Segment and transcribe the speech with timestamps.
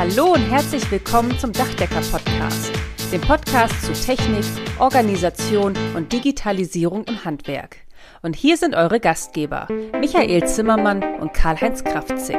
[0.00, 2.72] Hallo und herzlich willkommen zum Dachdecker Podcast,
[3.12, 4.46] dem Podcast zu Technik,
[4.78, 7.76] Organisation und Digitalisierung im Handwerk.
[8.22, 9.68] Und hier sind eure Gastgeber,
[10.00, 12.38] Michael Zimmermann und Karl-Heinz Kraftzig.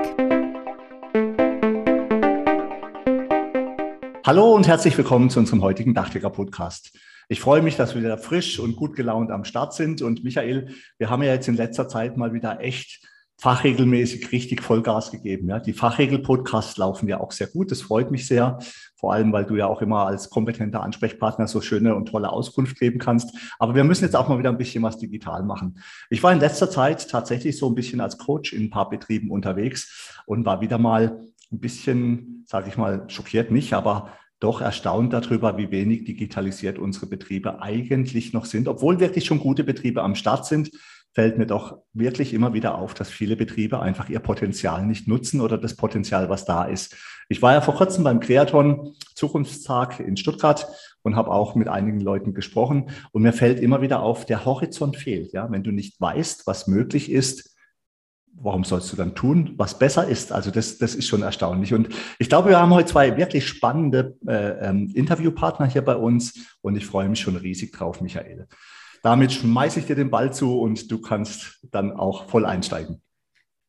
[4.26, 6.98] Hallo und herzlich willkommen zu unserem heutigen Dachdecker Podcast.
[7.30, 10.02] Ich freue mich, dass wir wieder frisch und gut gelaunt am Start sind.
[10.02, 13.06] Und Michael, wir haben ja jetzt in letzter Zeit mal wieder echt
[13.42, 15.49] fachregelmäßig richtig Vollgas gegeben.
[15.49, 15.58] Ja.
[15.60, 17.71] Die Fachregel-Podcasts laufen ja auch sehr gut.
[17.71, 18.59] Das freut mich sehr.
[18.95, 22.80] Vor allem, weil du ja auch immer als kompetenter Ansprechpartner so schöne und tolle Auskunft
[22.80, 23.35] geben kannst.
[23.58, 25.80] Aber wir müssen jetzt auch mal wieder ein bisschen was digital machen.
[26.12, 29.32] Ich war in letzter Zeit tatsächlich so ein bisschen als Coach in ein paar Betrieben
[29.32, 31.20] unterwegs und war wieder mal
[31.52, 37.08] ein bisschen, sage ich mal, schockiert nicht, aber doch erstaunt darüber, wie wenig digitalisiert unsere
[37.08, 40.70] Betriebe eigentlich noch sind, obwohl wirklich schon gute Betriebe am Start sind
[41.14, 45.42] fällt mir doch wirklich immer wieder auf, dass viele Betriebe einfach ihr Potenzial nicht nutzen
[45.42, 46.96] oder das Potenzial, was da ist.
[47.28, 50.68] Ich war ja vor kurzem beim Creaton Zukunftstag in Stuttgart
[51.02, 54.98] und habe auch mit einigen Leuten gesprochen und mir fällt immer wieder auf, der Horizont
[54.98, 55.34] fehlt.
[55.34, 57.55] Ja, wenn du nicht weißt, was möglich ist,
[58.34, 60.32] warum sollst du dann tun, was besser ist?
[60.32, 61.74] Also das, das ist schon erstaunlich.
[61.74, 66.57] Und ich glaube, wir haben heute zwei wirklich spannende äh, ähm, Interviewpartner hier bei uns
[66.61, 68.47] und ich freue mich schon riesig drauf, Michael.
[69.03, 73.02] Damit schmeiße ich dir den Ball zu und du kannst dann auch voll einsteigen.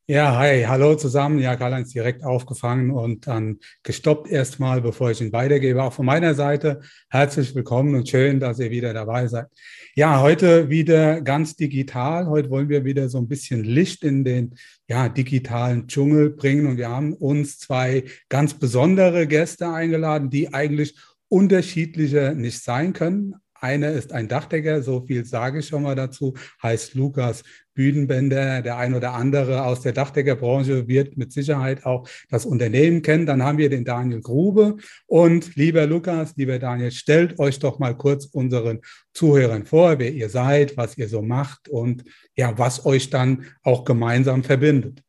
[0.09, 1.39] Ja, hi, hallo zusammen.
[1.39, 5.83] Ja, Karl-Heinz direkt aufgefangen und dann gestoppt erstmal, bevor ich ihn weitergebe.
[5.83, 9.47] Auch von meiner Seite herzlich willkommen und schön, dass ihr wieder dabei seid.
[9.95, 12.27] Ja, heute wieder ganz digital.
[12.27, 14.57] Heute wollen wir wieder so ein bisschen Licht in den
[14.89, 20.97] ja, digitalen Dschungel bringen und wir haben uns zwei ganz besondere Gäste eingeladen, die eigentlich
[21.29, 23.37] unterschiedlicher nicht sein können.
[23.63, 28.61] Einer ist ein Dachdecker, so viel sage ich schon mal dazu, heißt Lukas Bühnenbender.
[28.61, 33.25] Der ein oder andere aus der Dachdeckerbranche wird mit Sicherheit auch das Unternehmen kennen.
[33.25, 34.79] Dann haben wir den Daniel Grube.
[35.07, 38.81] Und lieber Lukas, lieber Daniel, stellt euch doch mal kurz unseren
[39.13, 42.03] Zuhörern vor, wer ihr seid, was ihr so macht und
[42.35, 45.05] ja, was euch dann auch gemeinsam verbindet.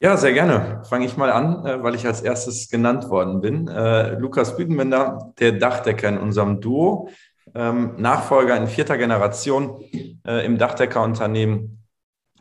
[0.00, 0.82] Ja, sehr gerne.
[0.88, 3.68] Fange ich mal an, äh, weil ich als erstes genannt worden bin.
[3.68, 7.08] Äh, Lukas Büdenbender, der Dachdecker in unserem Duo
[7.52, 9.84] Nachfolger in vierter Generation
[10.26, 11.84] äh, im Dachdeckerunternehmen.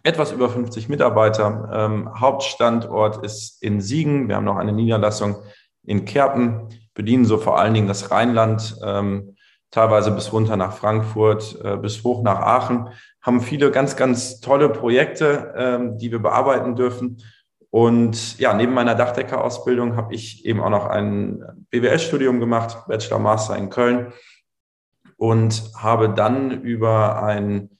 [0.03, 1.69] Etwas über 50 Mitarbeiter.
[1.73, 4.27] Ähm, Hauptstandort ist in Siegen.
[4.27, 5.37] Wir haben noch eine Niederlassung
[5.85, 9.35] in Kerpen, bedienen so vor allen Dingen das Rheinland, ähm,
[9.71, 12.89] teilweise bis runter nach Frankfurt, äh, bis hoch nach Aachen,
[13.21, 17.23] haben viele ganz, ganz tolle Projekte, ähm, die wir bearbeiten dürfen.
[17.69, 23.57] Und ja, neben meiner Dachdeckerausbildung habe ich eben auch noch ein BWL-Studium gemacht, Bachelor Master
[23.57, 24.13] in Köln
[25.23, 27.79] und habe dann über einen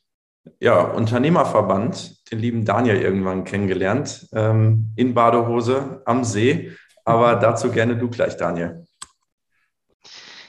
[0.61, 6.71] ja, Unternehmerverband den lieben Daniel irgendwann kennengelernt, ähm, in Badehose am See.
[7.03, 8.85] Aber dazu gerne du gleich, Daniel.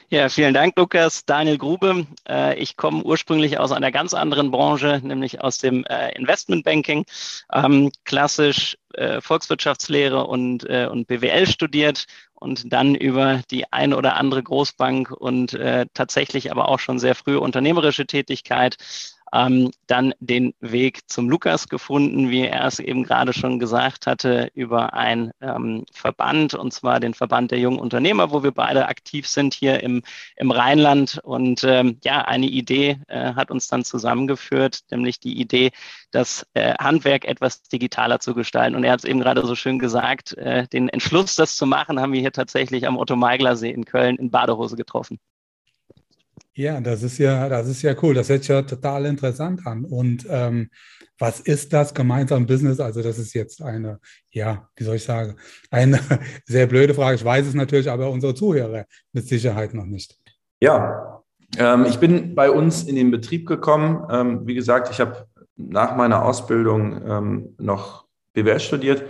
[0.09, 1.25] Ja, vielen Dank, Lukas.
[1.25, 2.05] Daniel Grube.
[2.29, 7.05] Äh, ich komme ursprünglich aus einer ganz anderen Branche, nämlich aus dem äh, Investmentbanking.
[7.51, 12.05] Ähm, klassisch äh, Volkswirtschaftslehre und, und BWL studiert,
[12.37, 15.57] und dann über die eine oder andere Großbank und
[15.93, 18.75] tatsächlich aber auch schon sehr früh unternehmerische Tätigkeit
[19.33, 24.49] ähm, dann den Weg zum Lukas gefunden, wie er es eben gerade schon gesagt hatte,
[24.53, 29.27] über einen ähm, Verband, und zwar den Verband der jungen Unternehmer, wo wir beide aktiv
[29.27, 30.03] sind hier im,
[30.35, 31.19] im Rheinland.
[31.23, 35.71] Und ähm, ja, eine Idee äh, hat uns dann zusammengeführt, nämlich die Idee,
[36.11, 38.75] das äh, Handwerk etwas digitaler zu gestalten.
[38.75, 41.99] Und er hat es eben gerade so schön gesagt, äh, den Entschluss, das zu machen,
[41.99, 45.19] haben wir hier tatsächlich am Otto-Meigler-See in Köln in Badehose getroffen.
[46.57, 48.13] Ja, das ist ja, das ist ja cool.
[48.13, 49.83] Das hört sich ja total interessant an.
[49.83, 50.69] Und ähm,
[51.19, 52.79] was ist das gemeinsam Business?
[52.79, 53.99] Also das ist jetzt eine,
[54.29, 55.35] ja, wie soll ich sagen,
[55.69, 55.99] eine
[56.45, 57.15] sehr blöde Frage.
[57.15, 60.17] Ich weiß es natürlich, aber unsere Zuhörer mit Sicherheit noch nicht.
[60.61, 61.23] Ja,
[61.57, 64.07] ähm, ich bin bei uns in den Betrieb gekommen.
[64.09, 65.27] Ähm, wie gesagt, ich habe
[65.57, 69.03] nach meiner Ausbildung ähm, noch BWL studiert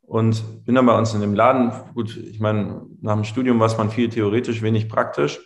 [0.00, 1.72] und bin dann bei uns in dem Laden.
[1.92, 5.40] Gut, ich meine, nach dem Studium war es man viel theoretisch, wenig praktisch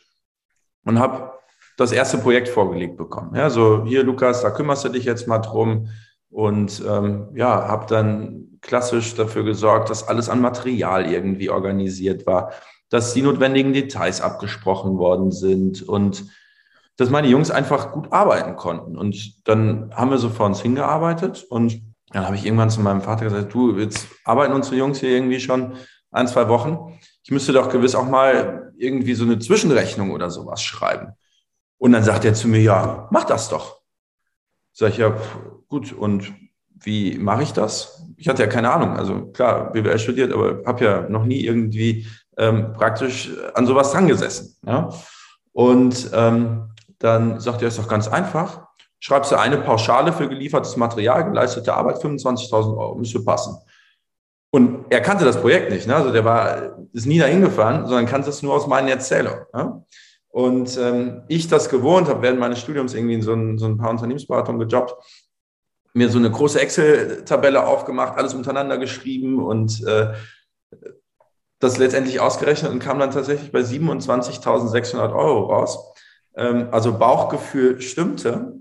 [0.85, 1.40] und habe
[1.77, 3.35] das erste Projekt vorgelegt bekommen.
[3.35, 5.89] Ja, so hier, Lukas, da kümmerst du dich jetzt mal drum.
[6.31, 12.53] Und ähm, ja, habe dann klassisch dafür gesorgt, dass alles an Material irgendwie organisiert war,
[12.89, 16.25] dass die notwendigen Details abgesprochen worden sind und
[16.97, 18.97] dass meine Jungs einfach gut arbeiten konnten.
[18.97, 21.81] Und dann haben wir so vor uns hingearbeitet und
[22.13, 25.41] dann habe ich irgendwann zu meinem Vater gesagt, du, jetzt arbeiten unsere Jungs hier irgendwie
[25.41, 25.75] schon
[26.11, 26.99] ein, zwei Wochen.
[27.23, 31.13] Ich müsste doch gewiss auch mal irgendwie so eine Zwischenrechnung oder sowas schreiben.
[31.81, 33.81] Und dann sagt er zu mir, ja, mach das doch.
[34.73, 35.17] Sag ich, ja,
[35.67, 36.31] gut, und
[36.69, 38.05] wie mache ich das?
[38.19, 38.99] Ich hatte ja keine Ahnung.
[38.99, 42.07] Also klar, BWL studiert, aber habe ja noch nie irgendwie
[42.37, 44.57] ähm, praktisch an sowas dran gesessen.
[44.67, 44.91] Ja?
[45.53, 46.69] Und ähm,
[46.99, 48.69] dann sagt er, ist doch ganz einfach.
[48.99, 53.57] Schreibst du eine Pauschale für geliefertes Material, geleistete Arbeit, 25.000 Euro, müsste passen.
[54.51, 55.87] Und er kannte das Projekt nicht.
[55.87, 55.97] Ne?
[55.97, 59.47] Also der war, ist nie dahin gefahren, sondern kannte es nur aus meinen Erzählungen.
[59.55, 59.83] Ne?
[60.31, 63.77] Und ähm, ich das gewohnt habe, während meines Studiums irgendwie in so ein, so ein
[63.77, 64.95] paar Unternehmensberatungen gejobbt,
[65.93, 70.13] mir so eine große Excel-Tabelle aufgemacht, alles untereinander geschrieben und äh,
[71.59, 75.93] das letztendlich ausgerechnet und kam dann tatsächlich bei 27.600 Euro raus.
[76.37, 78.55] Ähm, also Bauchgefühl stimmte,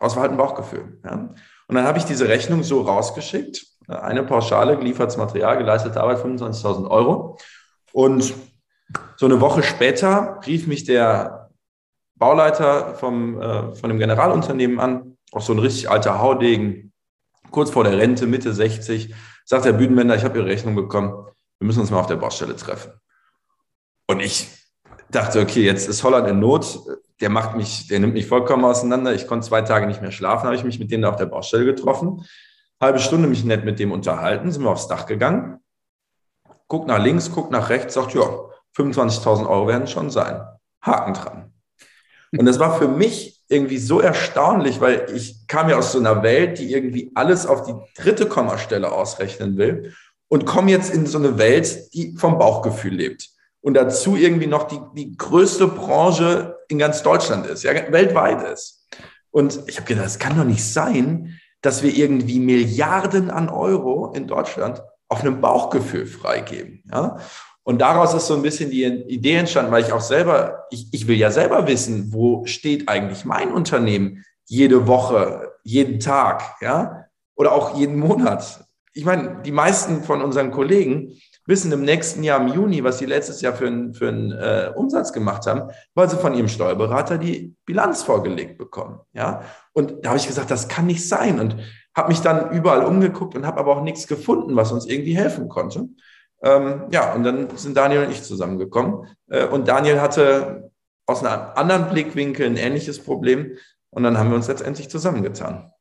[0.00, 0.98] aus war halt ein Bauchgefühl.
[1.04, 1.34] Ja?
[1.68, 6.88] Und dann habe ich diese Rechnung so rausgeschickt, eine Pauschale, geliefertes Material, geleistete Arbeit 25.000
[6.90, 7.38] Euro.
[7.92, 8.34] Und
[9.16, 11.50] so eine Woche später rief mich der
[12.16, 16.92] Bauleiter vom, äh, von dem Generalunternehmen an, auch so ein richtig alter Haudegen,
[17.50, 19.14] kurz vor der Rente, Mitte 60,
[19.44, 21.12] sagt der Bühnenbänder, ich habe Ihre Rechnung bekommen,
[21.58, 22.92] wir müssen uns mal auf der Baustelle treffen.
[24.06, 24.48] Und ich
[25.10, 26.80] dachte, okay, jetzt ist Holland in Not,
[27.20, 29.14] der macht mich, der nimmt mich vollkommen auseinander.
[29.14, 31.64] Ich konnte zwei Tage nicht mehr schlafen, habe ich mich mit denen auf der Baustelle
[31.64, 32.24] getroffen.
[32.80, 35.60] Halbe Stunde mich nett mit dem unterhalten, sind wir aufs Dach gegangen,
[36.68, 38.28] guck nach links, guck nach rechts, sagt, ja,
[38.76, 40.40] 25.000 Euro werden schon sein.
[40.82, 41.52] Haken dran.
[42.36, 46.22] Und das war für mich irgendwie so erstaunlich, weil ich kam ja aus so einer
[46.22, 49.94] Welt, die irgendwie alles auf die dritte Kommastelle ausrechnen will
[50.28, 53.30] und komme jetzt in so eine Welt, die vom Bauchgefühl lebt.
[53.60, 58.88] Und dazu irgendwie noch die, die größte Branche in ganz Deutschland ist, ja, weltweit ist.
[59.30, 64.12] Und ich habe gedacht, es kann doch nicht sein, dass wir irgendwie Milliarden an Euro
[64.12, 66.82] in Deutschland auf einem Bauchgefühl freigeben.
[66.90, 67.18] Ja?
[67.66, 71.08] Und daraus ist so ein bisschen die Idee entstanden, weil ich auch selber, ich, ich
[71.08, 77.50] will ja selber wissen, wo steht eigentlich mein Unternehmen jede Woche, jeden Tag, ja, oder
[77.50, 78.64] auch jeden Monat.
[78.92, 83.06] Ich meine, die meisten von unseren Kollegen wissen im nächsten Jahr im Juni, was sie
[83.06, 87.18] letztes Jahr für einen, für einen äh, Umsatz gemacht haben, weil sie von ihrem Steuerberater
[87.18, 89.00] die Bilanz vorgelegt bekommen.
[89.12, 89.42] Ja,
[89.72, 91.56] und da habe ich gesagt, das kann nicht sein und
[91.96, 95.48] habe mich dann überall umgeguckt und habe aber auch nichts gefunden, was uns irgendwie helfen
[95.48, 95.88] konnte.
[96.46, 99.08] Ähm, ja, und dann sind Daniel und ich zusammengekommen.
[99.28, 100.70] Äh, und Daniel hatte
[101.06, 103.56] aus einem anderen Blickwinkel ein ähnliches Problem.
[103.90, 105.72] Und dann haben wir uns letztendlich zusammengetan.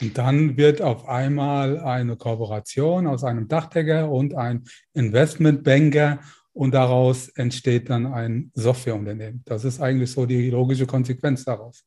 [0.00, 4.64] Und dann wird auf einmal eine Kooperation aus einem Dachdecker und einem
[4.94, 6.20] Investmentbanker
[6.52, 9.42] und daraus entsteht dann ein Softwareunternehmen.
[9.44, 11.84] Das ist eigentlich so die logische Konsequenz daraus.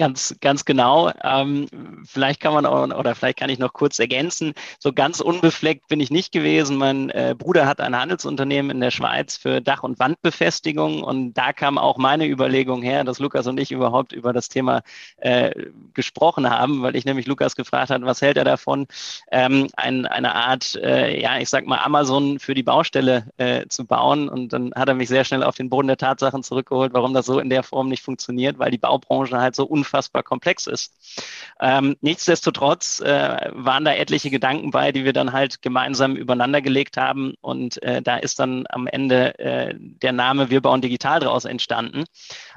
[0.00, 1.12] Ganz, ganz genau.
[1.22, 1.66] Ähm,
[2.06, 4.54] vielleicht kann man auch, oder vielleicht kann ich noch kurz ergänzen.
[4.78, 6.78] So ganz unbefleckt bin ich nicht gewesen.
[6.78, 11.52] Mein äh, Bruder hat ein Handelsunternehmen in der Schweiz für Dach- und Wandbefestigung und da
[11.52, 14.80] kam auch meine Überlegung her, dass Lukas und ich überhaupt über das Thema
[15.18, 15.50] äh,
[15.92, 18.86] gesprochen haben, weil ich nämlich Lukas gefragt habe, was hält er davon,
[19.30, 23.84] ähm, ein, eine Art, äh, ja, ich sag mal, Amazon für die Baustelle äh, zu
[23.84, 24.30] bauen.
[24.30, 27.26] Und dann hat er mich sehr schnell auf den Boden der Tatsachen zurückgeholt, warum das
[27.26, 31.22] so in der Form nicht funktioniert, weil die Baubranche halt so unfassbar unfassbar komplex ist.
[31.60, 36.96] Ähm, nichtsdestotrotz äh, waren da etliche Gedanken bei, die wir dann halt gemeinsam übereinander gelegt
[36.96, 37.34] haben.
[37.40, 42.04] Und äh, da ist dann am Ende äh, der Name Wir bauen digital draus entstanden,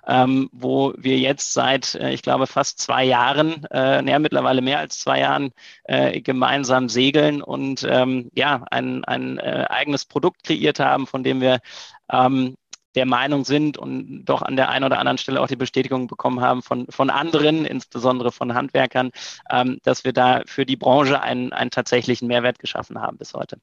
[0.07, 4.80] ähm, wo wir jetzt seit, äh, ich glaube, fast zwei Jahren, äh, naja, mittlerweile mehr
[4.80, 5.51] als zwei Jahren
[5.85, 11.42] äh, gemeinsam segeln und ähm, ja, ein, ein äh, eigenes Produkt kreiert haben, von dem
[11.42, 11.59] wir
[12.11, 12.56] ähm,
[12.95, 16.42] der Meinung sind und doch an der einen oder anderen Stelle auch die Bestätigung bekommen
[16.42, 19.12] haben von, von anderen, insbesondere von Handwerkern,
[19.52, 23.57] ähm, dass wir da für die Branche einen, einen tatsächlichen Mehrwert geschaffen haben bis heute.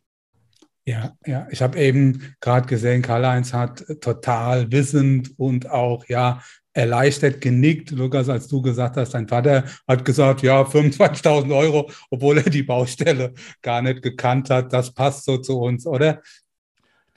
[0.86, 6.40] Ja, ja, ich habe eben gerade gesehen, Karl-Heinz hat total wissend und auch ja
[6.72, 12.38] erleichtert genickt, Lukas, als du gesagt hast, dein Vater hat gesagt, ja, 25.000 Euro, obwohl
[12.38, 14.72] er die Baustelle gar nicht gekannt hat.
[14.72, 16.22] Das passt so zu uns, oder?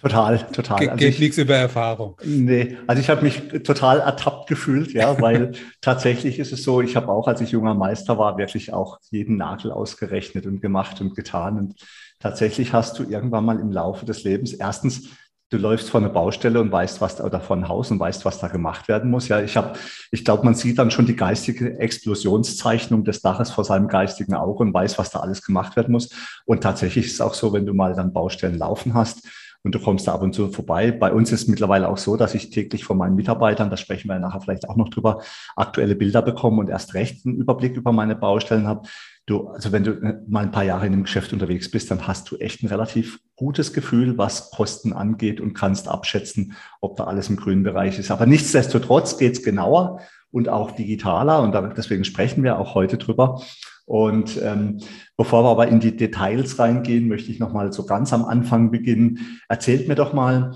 [0.03, 0.79] Total, total.
[0.79, 2.17] Ge also geht nichts über Erfahrung.
[2.25, 6.97] Nee, also ich habe mich total ertappt gefühlt, ja, weil tatsächlich ist es so, ich
[6.97, 11.15] habe auch, als ich junger Meister war, wirklich auch jeden Nagel ausgerechnet und gemacht und
[11.15, 11.57] getan.
[11.57, 11.75] Und
[12.19, 15.09] tatsächlich hast du irgendwann mal im Laufe des Lebens erstens
[15.53, 18.39] du läufst vor eine Baustelle und weißt, was oder vor ein Haus und weißt, was
[18.39, 19.27] da gemacht werden muss.
[19.27, 19.77] Ja, ich habe,
[20.11, 24.63] ich glaube, man sieht dann schon die geistige Explosionszeichnung des Daches vor seinem geistigen Auge
[24.63, 26.09] und weiß, was da alles gemacht werden muss.
[26.45, 29.27] Und tatsächlich ist es auch so, wenn du mal dann Baustellen laufen hast,
[29.63, 30.91] und du kommst da ab und zu vorbei.
[30.91, 34.09] Bei uns ist es mittlerweile auch so, dass ich täglich von meinen Mitarbeitern, da sprechen
[34.09, 35.21] wir nachher vielleicht auch noch drüber,
[35.55, 38.87] aktuelle Bilder bekomme und erst recht einen Überblick über meine Baustellen habe.
[39.25, 42.07] Du, also wenn du äh, mal ein paar Jahre in dem Geschäft unterwegs bist, dann
[42.07, 47.05] hast du echt ein relativ gutes Gefühl, was Kosten angeht und kannst abschätzen, ob da
[47.05, 48.11] alles im grünen Bereich ist.
[48.11, 53.41] Aber nichtsdestotrotz geht es genauer und auch digitaler und deswegen sprechen wir auch heute drüber.
[53.85, 54.79] Und ähm,
[55.17, 59.39] bevor wir aber in die Details reingehen, möchte ich nochmal so ganz am Anfang beginnen.
[59.49, 60.55] Erzählt mir doch mal,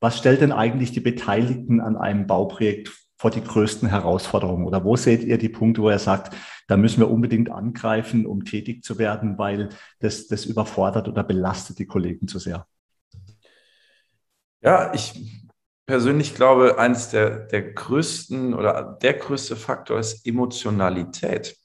[0.00, 4.66] was stellt denn eigentlich die Beteiligten an einem Bauprojekt vor die größten Herausforderungen?
[4.66, 6.34] Oder wo seht ihr die Punkte, wo er sagt,
[6.66, 11.78] da müssen wir unbedingt angreifen, um tätig zu werden, weil das, das überfordert oder belastet
[11.78, 12.66] die Kollegen zu sehr?
[14.60, 15.44] Ja, ich
[15.86, 21.56] persönlich glaube, eines der, der größten oder der größte Faktor ist Emotionalität.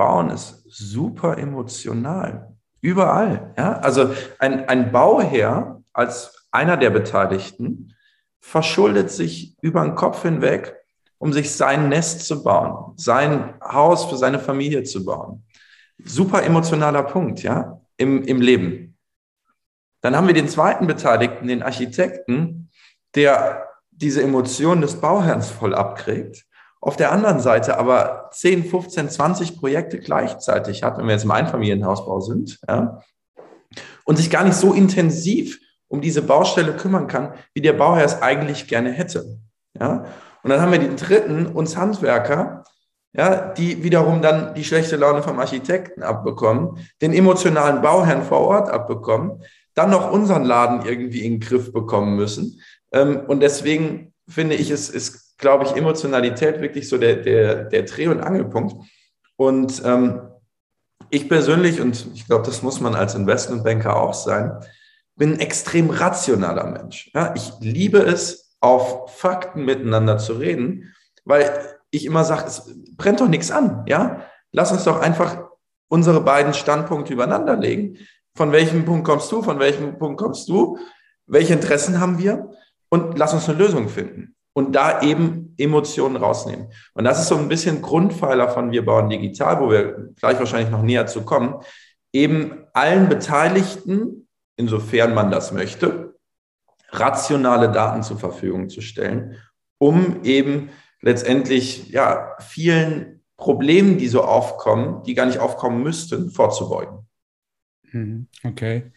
[0.00, 2.56] Bauen ist super emotional.
[2.80, 3.52] Überall.
[3.58, 3.74] Ja?
[3.80, 7.94] Also ein, ein Bauherr als einer der Beteiligten
[8.38, 10.74] verschuldet sich über den Kopf hinweg,
[11.18, 15.44] um sich sein Nest zu bauen, sein Haus für seine Familie zu bauen.
[16.02, 18.96] Super emotionaler Punkt, ja, im, im Leben.
[20.00, 22.70] Dann haben wir den zweiten Beteiligten, den Architekten,
[23.14, 26.46] der diese Emotionen des Bauherrn voll abkriegt.
[26.80, 31.30] Auf der anderen Seite aber 10, 15, 20 Projekte gleichzeitig hat, wenn wir jetzt im
[31.30, 33.02] Einfamilienhausbau sind, ja,
[34.04, 38.22] und sich gar nicht so intensiv um diese Baustelle kümmern kann, wie der Bauherr es
[38.22, 39.38] eigentlich gerne hätte.
[39.78, 40.04] Ja?
[40.42, 42.64] Und dann haben wir den dritten, uns Handwerker,
[43.12, 48.70] ja, die wiederum dann die schlechte Laune vom Architekten abbekommen, den emotionalen Bauherrn vor Ort
[48.70, 49.42] abbekommen,
[49.74, 52.60] dann noch unseren Laden irgendwie in den Griff bekommen müssen.
[52.92, 57.82] Ähm, und deswegen finde ich, es ist, glaube ich, Emotionalität wirklich so der, der, der
[57.82, 58.74] Dreh- und Angelpunkt.
[59.36, 60.20] Und ähm,
[61.10, 64.52] ich persönlich, und ich glaube, das muss man als Investmentbanker auch sein,
[65.16, 67.10] bin ein extrem rationaler Mensch.
[67.14, 70.94] Ja, ich liebe es, auf Fakten miteinander zu reden,
[71.24, 71.50] weil
[71.90, 73.84] ich immer sage, es brennt doch nichts an.
[73.88, 75.44] Ja, lass uns doch einfach
[75.88, 77.96] unsere beiden Standpunkte übereinander legen.
[78.34, 79.42] Von welchem Punkt kommst du?
[79.42, 80.78] Von welchem Punkt kommst du?
[81.26, 82.50] Welche Interessen haben wir?
[82.90, 84.34] Und lass uns eine Lösung finden.
[84.52, 86.72] Und da eben Emotionen rausnehmen.
[86.94, 90.70] Und das ist so ein bisschen Grundpfeiler von Wir bauen digital, wo wir gleich wahrscheinlich
[90.70, 91.62] noch näher zu kommen.
[92.12, 94.20] Eben allen Beteiligten
[94.60, 96.14] insofern man das möchte,
[96.90, 99.36] rationale Daten zur Verfügung zu stellen,
[99.78, 100.70] um eben
[101.00, 107.06] letztendlich ja, vielen Problemen, die so aufkommen, die gar nicht aufkommen müssten, vorzubeugen.
[107.90, 108.92] Mhm, okay.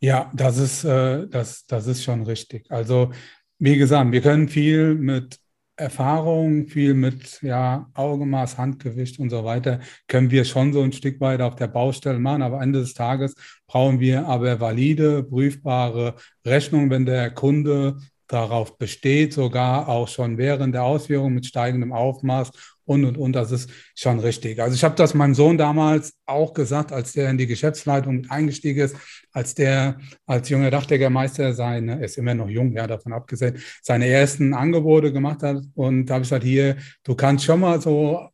[0.00, 2.70] Ja, das ist, äh, das, das ist schon richtig.
[2.70, 3.12] Also,
[3.58, 5.38] wie gesagt, wir können viel mit
[5.76, 11.20] Erfahrung, viel mit ja, Augenmaß, Handgewicht und so weiter, können wir schon so ein Stück
[11.20, 12.42] weit auf der Baustelle machen.
[12.42, 13.34] Aber Ende des Tages
[13.66, 16.14] brauchen wir aber valide, prüfbare
[16.44, 17.96] Rechnungen, wenn der Kunde
[18.28, 22.50] darauf besteht, sogar auch schon während der Ausführung mit steigendem Aufmaß
[22.88, 23.32] und, und, und.
[23.34, 24.60] Das ist schon richtig.
[24.60, 28.80] Also ich habe das meinem Sohn damals auch gesagt, als der in die Geschäftsleitung eingestiegen
[28.80, 28.96] ist,
[29.32, 34.54] als der als junger Dachdeckermeister seine, ist immer noch jung, ja, davon abgesehen, seine ersten
[34.54, 35.62] Angebote gemacht hat.
[35.74, 38.30] Und da habe ich gesagt, hier, du kannst schon mal so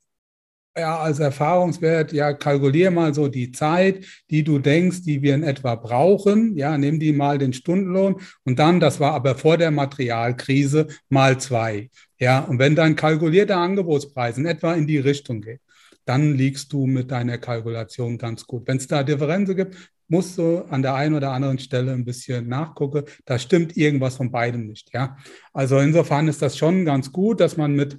[0.77, 5.45] ja, als Erfahrungswert, ja, kalkulier mal so die Zeit, die du denkst, die wir in
[5.45, 6.57] etwa brauchen.
[6.57, 11.39] Ja, nimm die mal den Stundenlohn und dann, das war aber vor der Materialkrise, mal
[11.39, 11.91] zwei.
[12.19, 15.61] Ja, und wenn dein kalkulierter Angebotspreis in etwa in die Richtung geht,
[16.05, 18.67] dann liegst du mit deiner Kalkulation ganz gut.
[18.67, 19.77] Wenn es da Differenzen gibt,
[20.09, 23.05] musst du an der einen oder anderen Stelle ein bisschen nachgucken.
[23.25, 24.93] Da stimmt irgendwas von beidem nicht.
[24.93, 25.17] Ja,
[25.53, 27.97] also insofern ist das schon ganz gut, dass man mit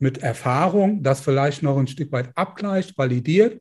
[0.00, 3.60] mit Erfahrung das vielleicht noch ein Stück weit abgleicht, validiert,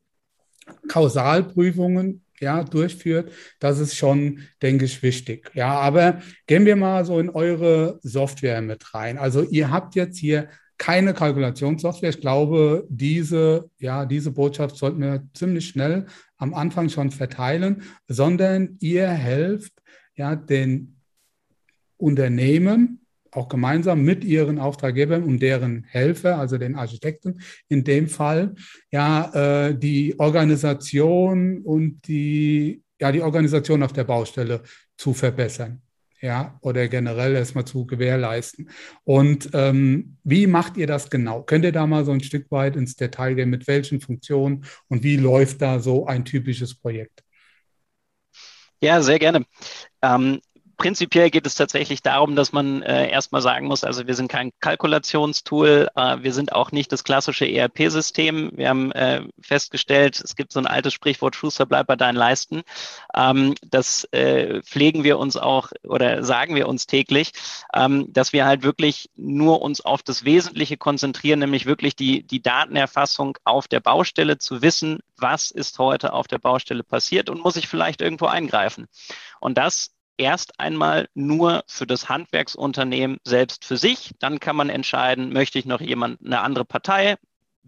[0.87, 3.31] Kausalprüfungen ja, durchführt.
[3.59, 5.51] Das ist schon, denke ich, wichtig.
[5.53, 9.17] Ja, aber gehen wir mal so in eure Software mit rein.
[9.17, 12.09] Also ihr habt jetzt hier keine Kalkulationssoftware.
[12.09, 16.05] Ich glaube, diese, ja, diese Botschaft sollten wir ziemlich schnell
[16.37, 19.73] am Anfang schon verteilen, sondern ihr helft
[20.15, 20.95] ja den
[21.97, 28.55] Unternehmen auch gemeinsam mit ihren Auftraggebern und deren Helfer, also den Architekten in dem Fall,
[28.91, 34.61] ja, äh, die Organisation und die, ja, die Organisation auf der Baustelle
[34.97, 35.81] zu verbessern.
[36.21, 38.69] Ja, oder generell erstmal zu gewährleisten.
[39.05, 41.43] Und ähm, wie macht ihr das genau?
[41.43, 45.03] Könnt ihr da mal so ein Stück weit ins Detail gehen, mit welchen Funktionen und
[45.03, 47.23] wie läuft da so ein typisches Projekt?
[48.81, 49.45] Ja, sehr gerne.
[50.01, 50.39] Ähm,
[50.79, 54.51] prinzipiell geht es tatsächlich darum, dass man äh, erstmal sagen muss, also wir sind kein
[54.61, 58.51] Kalkulationstool, äh, wir sind auch nicht das klassische ERP-System.
[58.55, 62.63] Wir haben äh, festgestellt, es gibt so ein altes Sprichwort, Schuster, bleib bei deinen Leisten.
[63.13, 67.33] Ähm, das äh, pflegen wir uns auch oder sagen wir uns täglich,
[67.75, 72.41] ähm, dass wir halt wirklich nur uns auf das Wesentliche konzentrieren, nämlich wirklich die, die
[72.41, 77.57] Datenerfassung auf der Baustelle zu wissen, was ist heute auf der Baustelle passiert und muss
[77.57, 78.87] ich vielleicht irgendwo eingreifen.
[79.41, 84.11] Und das erst einmal nur für das Handwerksunternehmen selbst für sich.
[84.19, 87.17] Dann kann man entscheiden, möchte ich noch jemand, eine andere Partei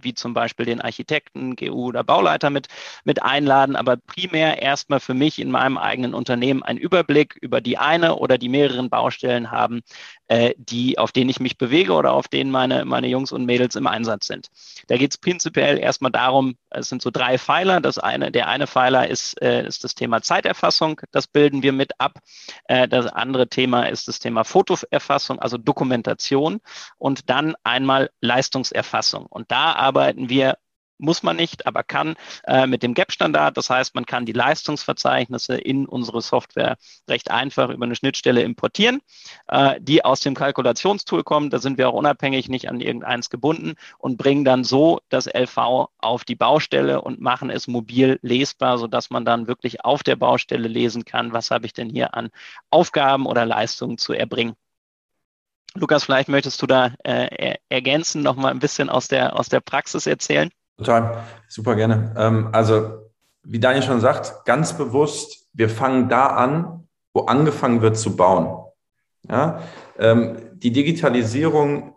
[0.04, 2.68] wie zum Beispiel den Architekten, GU oder Bauleiter mit,
[3.04, 7.78] mit einladen, aber primär erstmal für mich in meinem eigenen Unternehmen einen Überblick über die
[7.78, 9.82] eine oder die mehreren Baustellen haben,
[10.28, 13.76] äh, die, auf denen ich mich bewege oder auf denen meine, meine Jungs und Mädels
[13.76, 14.48] im Einsatz sind.
[14.88, 17.82] Da geht es prinzipiell erstmal darum, es sind so drei Pfeiler.
[17.82, 22.00] Das eine, der eine Pfeiler ist, äh, ist das Thema Zeiterfassung, das bilden wir mit
[22.00, 22.20] ab.
[22.66, 26.62] Äh, das andere Thema ist das Thema Fotoerfassung, also Dokumentation
[26.98, 29.26] und dann einmal Leistungserfassung.
[29.26, 30.58] Und da arbeiten wir
[31.02, 32.16] muss man nicht, aber kann
[32.46, 33.58] äh, mit dem GAP-Standard.
[33.58, 36.78] Das heißt, man kann die Leistungsverzeichnisse in unsere Software
[37.10, 39.02] recht einfach über eine Schnittstelle importieren,
[39.48, 41.50] äh, die aus dem Kalkulationstool kommen.
[41.50, 45.90] Da sind wir auch unabhängig nicht an irgendeins gebunden und bringen dann so das LV
[45.98, 50.68] auf die Baustelle und machen es mobil lesbar, sodass man dann wirklich auf der Baustelle
[50.68, 52.30] lesen kann, was habe ich denn hier an
[52.70, 54.56] Aufgaben oder Leistungen zu erbringen.
[55.74, 59.62] Lukas, vielleicht möchtest du da äh, ergänzen, noch mal ein bisschen aus der, aus der
[59.62, 60.52] Praxis erzählen.
[60.82, 62.12] Total, super gerne.
[62.18, 63.12] Ähm, also,
[63.44, 68.66] wie Daniel schon sagt, ganz bewusst, wir fangen da an, wo angefangen wird zu bauen.
[69.30, 69.62] Ja?
[70.00, 71.96] Ähm, die Digitalisierung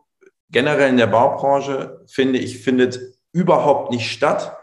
[0.51, 3.01] generell in der Baubranche, finde ich, findet
[3.33, 4.55] überhaupt nicht statt,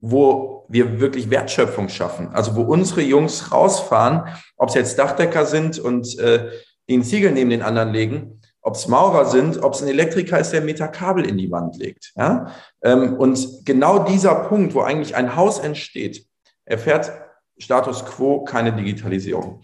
[0.00, 2.28] wo wir wirklich Wertschöpfung schaffen.
[2.34, 4.24] Also wo unsere Jungs rausfahren,
[4.58, 6.50] ob es jetzt Dachdecker sind und äh,
[6.90, 10.52] den Ziegel neben den anderen legen ob es Maurer sind, ob es ein Elektriker ist,
[10.52, 12.12] der Meter Kabel in die Wand legt.
[12.16, 12.52] Ja?
[12.82, 16.26] Ähm, und genau dieser Punkt, wo eigentlich ein Haus entsteht,
[16.64, 17.12] erfährt
[17.58, 19.62] Status quo keine Digitalisierung.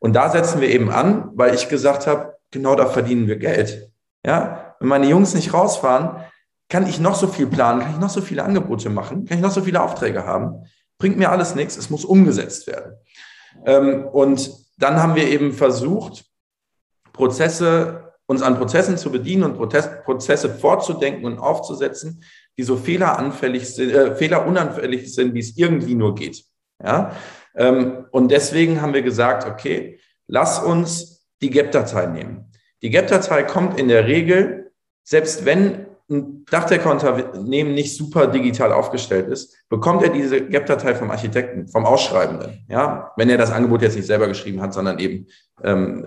[0.00, 3.90] Und da setzen wir eben an, weil ich gesagt habe, genau da verdienen wir Geld.
[4.26, 4.74] Ja?
[4.80, 6.24] Wenn meine Jungs nicht rausfahren,
[6.68, 9.42] kann ich noch so viel planen, kann ich noch so viele Angebote machen, kann ich
[9.42, 10.64] noch so viele Aufträge haben,
[10.98, 12.94] bringt mir alles nichts, es muss umgesetzt werden.
[13.64, 16.24] Ähm, und dann haben wir eben versucht,
[17.12, 22.22] Prozesse uns an Prozessen zu bedienen und Prozesse vorzudenken und aufzusetzen,
[22.56, 26.44] die so fehleranfällig sind, äh, fehlerunanfällig sind, wie es irgendwie nur geht.
[26.80, 27.16] Ja?
[27.56, 32.52] Ähm, und deswegen haben wir gesagt, okay, lass uns die GEP-Datei nehmen.
[32.82, 34.70] Die GEP-Datei kommt in der Regel,
[35.02, 41.66] selbst wenn ein Dachdeckerunternehmen nicht super digital aufgestellt ist, bekommt er diese GEP-Datei vom Architekten,
[41.66, 42.64] vom Ausschreibenden.
[42.68, 45.26] Ja, wenn er das Angebot jetzt nicht selber geschrieben hat, sondern eben
[45.64, 46.06] ähm,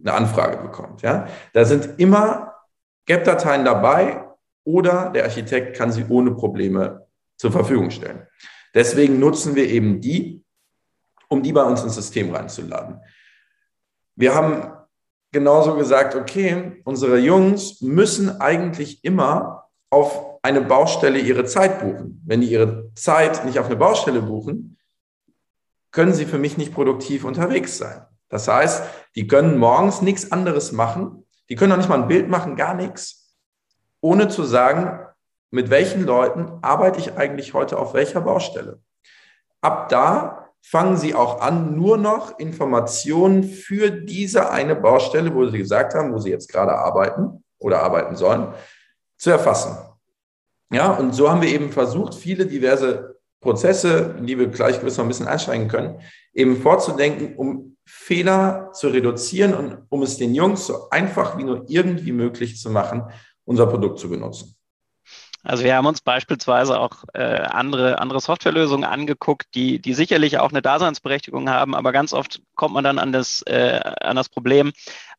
[0.00, 1.02] eine Anfrage bekommt.
[1.02, 1.28] Ja?
[1.52, 2.54] Da sind immer
[3.06, 4.24] GAP-Dateien dabei
[4.64, 7.06] oder der Architekt kann sie ohne Probleme
[7.36, 8.26] zur Verfügung stellen.
[8.74, 10.44] Deswegen nutzen wir eben die,
[11.28, 13.00] um die bei uns ins System reinzuladen.
[14.14, 14.72] Wir haben
[15.32, 22.22] genauso gesagt, okay, unsere Jungs müssen eigentlich immer auf eine Baustelle ihre Zeit buchen.
[22.26, 24.78] Wenn die ihre Zeit nicht auf eine Baustelle buchen,
[25.90, 28.07] können sie für mich nicht produktiv unterwegs sein.
[28.28, 28.82] Das heißt,
[29.14, 31.24] die können morgens nichts anderes machen.
[31.48, 33.34] Die können noch nicht mal ein Bild machen, gar nichts,
[34.00, 35.00] ohne zu sagen,
[35.50, 38.80] mit welchen Leuten arbeite ich eigentlich heute auf welcher Baustelle.
[39.62, 45.58] Ab da fangen sie auch an, nur noch Informationen für diese eine Baustelle, wo sie
[45.58, 48.52] gesagt haben, wo sie jetzt gerade arbeiten oder arbeiten sollen,
[49.16, 49.76] zu erfassen.
[50.70, 54.98] Ja, und so haben wir eben versucht, viele diverse Prozesse, in die wir gleich gewiss
[54.98, 56.00] noch ein bisschen einsteigen können,
[56.34, 61.64] eben vorzudenken, um Fehler zu reduzieren und um es den Jungs so einfach wie nur
[61.68, 63.04] irgendwie möglich zu machen,
[63.44, 64.54] unser Produkt zu benutzen.
[65.42, 70.50] Also wir haben uns beispielsweise auch äh, andere, andere Softwarelösungen angeguckt, die, die sicherlich auch
[70.50, 74.72] eine Daseinsberechtigung haben, aber ganz oft kommt man dann an das, äh, an das Problem,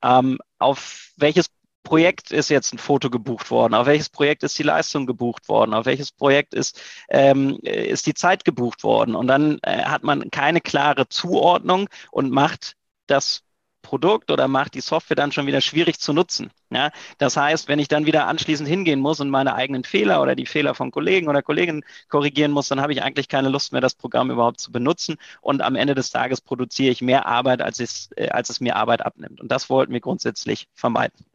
[0.03, 1.47] ähm, auf welches
[1.83, 3.73] Projekt ist jetzt ein Foto gebucht worden?
[3.73, 5.73] Auf welches Projekt ist die Leistung gebucht worden?
[5.73, 9.15] Auf welches Projekt ist, ähm, ist die Zeit gebucht worden?
[9.15, 12.75] Und dann äh, hat man keine klare Zuordnung und macht
[13.07, 13.43] das
[13.81, 16.51] Produkt oder macht die Software dann schon wieder schwierig zu nutzen.
[16.69, 16.91] Ja?
[17.17, 20.45] Das heißt, wenn ich dann wieder anschließend hingehen muss und meine eigenen Fehler oder die
[20.45, 23.95] Fehler von Kollegen oder Kolleginnen korrigieren muss, dann habe ich eigentlich keine Lust mehr, das
[23.95, 25.17] Programm überhaupt zu benutzen.
[25.41, 28.75] Und am Ende des Tages produziere ich mehr Arbeit, als es, äh, als es mir
[28.75, 29.41] Arbeit abnimmt.
[29.41, 31.25] Und das wollten wir grundsätzlich vermeiden.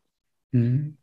[0.55, 0.97] Mhm.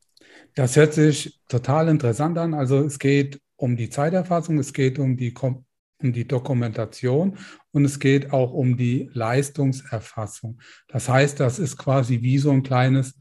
[0.55, 2.53] Das hört sich total interessant an.
[2.53, 7.37] Also es geht um die Zeiterfassung, es geht um die, um die Dokumentation
[7.71, 10.59] und es geht auch um die Leistungserfassung.
[10.87, 13.17] Das heißt, das ist quasi wie so ein kleines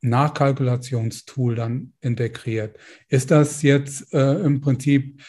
[0.00, 2.76] Nachkalkulationstool dann integriert.
[3.08, 5.20] Ist das jetzt äh, im Prinzip,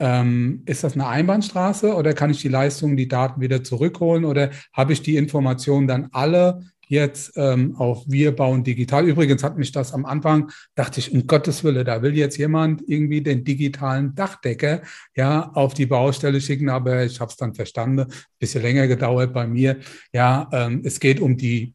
[0.00, 4.50] ähm, ist das eine Einbahnstraße oder kann ich die Leistung, die Daten wieder zurückholen oder
[4.72, 9.06] habe ich die Informationen dann alle jetzt ähm, auf Wir bauen digital.
[9.06, 12.82] Übrigens hat mich das am Anfang, dachte ich, um Gottes Wille, da will jetzt jemand
[12.86, 14.82] irgendwie den digitalen Dachdecker
[15.16, 18.06] ja auf die Baustelle schicken, aber ich habe es dann verstanden,
[18.38, 19.78] bisschen länger gedauert bei mir.
[20.12, 21.74] Ja, ähm, es geht um die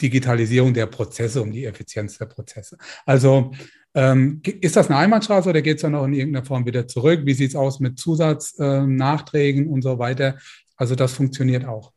[0.00, 2.78] Digitalisierung der Prozesse, um die Effizienz der Prozesse.
[3.04, 3.52] Also
[3.94, 7.22] ähm, ist das eine Einbahnstraße oder geht es dann auch in irgendeiner Form wieder zurück?
[7.24, 10.38] Wie sieht es aus mit Zusatznachträgen ähm, und so weiter?
[10.76, 11.91] Also das funktioniert auch.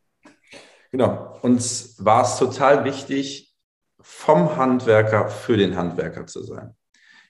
[0.96, 1.38] Genau.
[1.42, 3.54] Uns war es total wichtig,
[4.00, 6.74] vom Handwerker für den Handwerker zu sein.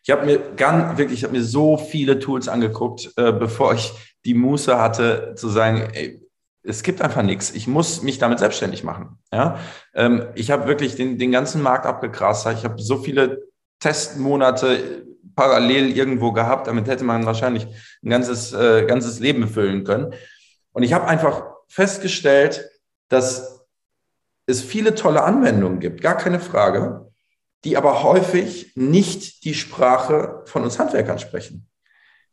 [0.03, 3.91] Ich habe mir ganz wirklich, ich habe mir so viele Tools angeguckt, äh, bevor ich
[4.23, 6.21] die Muße hatte zu sagen, ey,
[6.61, 7.55] es gibt einfach nichts.
[7.55, 9.17] Ich muss mich damit selbstständig machen.
[9.33, 9.59] Ja?
[9.95, 12.45] Ähm, ich habe wirklich den, den ganzen Markt abgegrast.
[12.45, 13.47] Ich habe so viele
[13.79, 16.67] Testmonate parallel irgendwo gehabt.
[16.67, 17.65] Damit hätte man wahrscheinlich
[18.03, 20.13] ein ganzes, äh, ganzes Leben befüllen können.
[20.71, 22.69] Und ich habe einfach festgestellt,
[23.09, 23.54] dass
[24.47, 27.11] es viele tolle Anwendungen gibt, gar keine Frage,
[27.63, 31.67] die aber häufig nicht die Sprache von uns Handwerkern sprechen.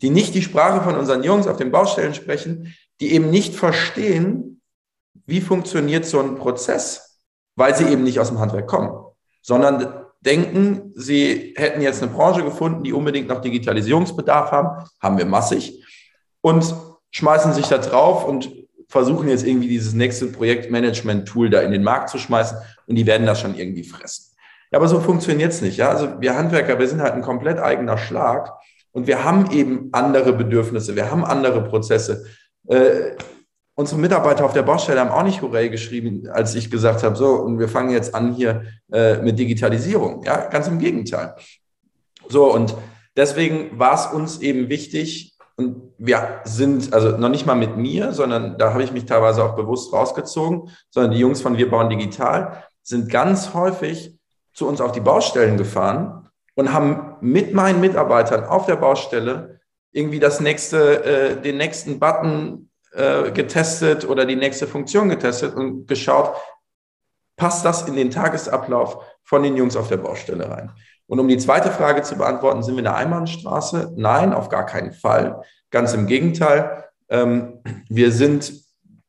[0.02, 4.60] Die nicht die Sprache von unseren Jungs auf den Baustellen sprechen, die eben nicht verstehen,
[5.26, 7.20] wie funktioniert so ein Prozess,
[7.56, 8.92] weil sie eben nicht aus dem Handwerk kommen,
[9.40, 15.26] sondern denken, sie hätten jetzt eine Branche gefunden, die unbedingt noch Digitalisierungsbedarf haben, haben wir
[15.26, 15.84] massig,
[16.40, 16.74] und
[17.10, 18.52] schmeißen sich da drauf und
[18.92, 23.26] versuchen jetzt irgendwie dieses nächste Projektmanagement-Tool da in den Markt zu schmeißen und die werden
[23.26, 24.36] das schon irgendwie fressen.
[24.70, 25.78] Ja, aber so funktioniert es nicht.
[25.78, 25.88] Ja?
[25.88, 28.52] Also wir Handwerker, wir sind halt ein komplett eigener Schlag
[28.90, 32.26] und wir haben eben andere Bedürfnisse, wir haben andere Prozesse.
[32.68, 33.16] Äh,
[33.74, 37.36] unsere Mitarbeiter auf der Baustelle haben auch nicht Hurray geschrieben, als ich gesagt habe, so,
[37.36, 40.22] und wir fangen jetzt an hier äh, mit Digitalisierung.
[40.24, 41.34] Ja, ganz im Gegenteil.
[42.28, 42.76] So, und
[43.16, 48.12] deswegen war es uns eben wichtig, und wir sind, also noch nicht mal mit mir,
[48.12, 51.88] sondern da habe ich mich teilweise auch bewusst rausgezogen, sondern die Jungs von Wir bauen
[51.88, 54.18] digital sind ganz häufig
[54.52, 59.60] zu uns auf die Baustellen gefahren und haben mit meinen Mitarbeitern auf der Baustelle
[59.92, 65.86] irgendwie das nächste, äh, den nächsten Button äh, getestet oder die nächste Funktion getestet und
[65.86, 66.34] geschaut,
[67.36, 70.72] passt das in den Tagesablauf von den Jungs auf der Baustelle rein?
[71.06, 73.92] Und um die zweite Frage zu beantworten, sind wir eine Einbahnstraße?
[73.96, 75.42] Nein, auf gar keinen Fall.
[75.72, 76.84] Ganz im Gegenteil.
[77.08, 78.52] Ähm, wir sind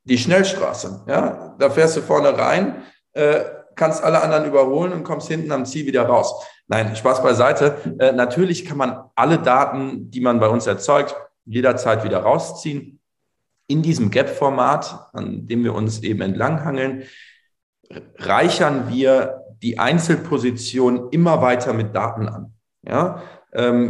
[0.05, 1.03] die Schnellstraße.
[1.07, 1.55] Ja?
[1.59, 3.41] Da fährst du vorne rein, äh,
[3.75, 6.45] kannst alle anderen überholen und kommst hinten am Ziel wieder raus.
[6.67, 7.77] Nein, Spaß beiseite.
[7.99, 12.99] Äh, natürlich kann man alle Daten, die man bei uns erzeugt, jederzeit wieder rausziehen.
[13.67, 17.03] In diesem Gap-Format, an dem wir uns eben entlanghangeln,
[18.17, 22.53] reichern wir die Einzelposition immer weiter mit Daten an.
[22.85, 23.21] Ja,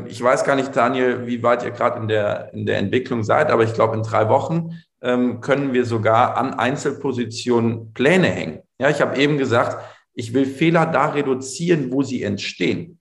[0.08, 3.50] ich weiß gar nicht, Daniel, wie weit ihr gerade in der, in der Entwicklung seid,
[3.50, 8.60] aber ich glaube, in drei Wochen ähm, können wir sogar an Einzelpositionen Pläne hängen.
[8.80, 9.78] Ja, ich habe eben gesagt,
[10.14, 13.00] ich will Fehler da reduzieren, wo sie entstehen.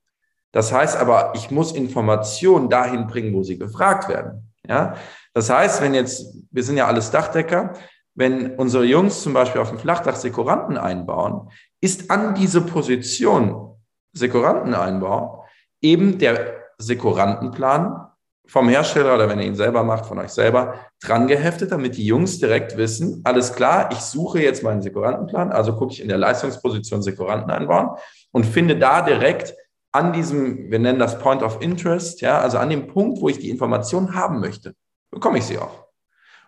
[0.52, 4.52] Das heißt aber, ich muss Informationen dahin bringen, wo sie gefragt werden.
[4.68, 4.96] Ja,
[5.34, 7.72] das heißt, wenn jetzt, wir sind ja alles Dachdecker,
[8.14, 13.74] wenn unsere Jungs zum Beispiel auf dem Flachdach Sekuranten einbauen, ist an diese Position
[14.12, 15.41] Sekuranteneinbau
[15.82, 18.08] eben der Sekurantenplan
[18.46, 22.06] vom Hersteller oder wenn ihr ihn selber macht, von euch selber, dran geheftet, damit die
[22.06, 26.18] Jungs direkt wissen, alles klar, ich suche jetzt meinen Sekurantenplan, also gucke ich in der
[26.18, 27.90] Leistungsposition Sekuranten einbauen
[28.30, 29.54] und finde da direkt
[29.92, 33.38] an diesem, wir nennen das Point of Interest, ja, also an dem Punkt, wo ich
[33.38, 34.74] die Information haben möchte,
[35.10, 35.86] bekomme ich sie auch.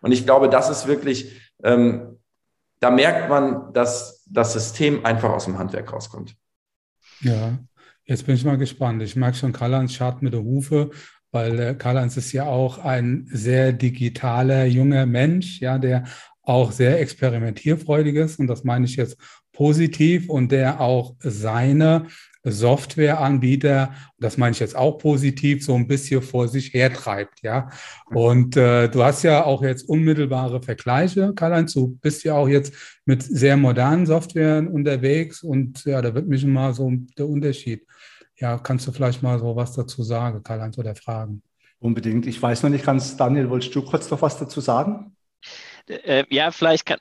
[0.01, 2.19] Und ich glaube, das ist wirklich ähm,
[2.85, 6.37] da merkt man, dass das System einfach aus dem Handwerk rauskommt.
[7.21, 7.59] Ja,
[8.05, 9.03] jetzt bin ich mal gespannt.
[9.03, 10.91] Ich merke schon, Karl-Heinz schart mit der Hufe,
[11.31, 16.05] weil äh, Karl-Heinz ist ja auch ein sehr digitaler junger Mensch, ja, der
[16.43, 18.39] auch sehr experimentierfreudig ist.
[18.39, 19.17] Und das meine ich jetzt
[19.53, 22.07] positiv und der auch seine
[22.45, 27.71] Softwareanbieter, das meine ich jetzt auch positiv, so ein bisschen vor sich hertreibt, ja.
[28.11, 32.75] Und äh, du hast ja auch jetzt unmittelbare Vergleiche, Karl-Heinz, du bist ja auch jetzt
[33.07, 37.87] mit sehr modernen Softwaren unterwegs und ja, da wird mich mal so der Unterschied.
[38.37, 41.43] Ja, kannst du vielleicht mal so was dazu sagen, Karl-Heinz, oder fragen?
[41.79, 42.27] Unbedingt.
[42.27, 45.15] Ich weiß noch nicht ganz, Daniel, wolltest du kurz noch was dazu sagen?
[45.87, 46.99] Äh, ja, vielleicht kann,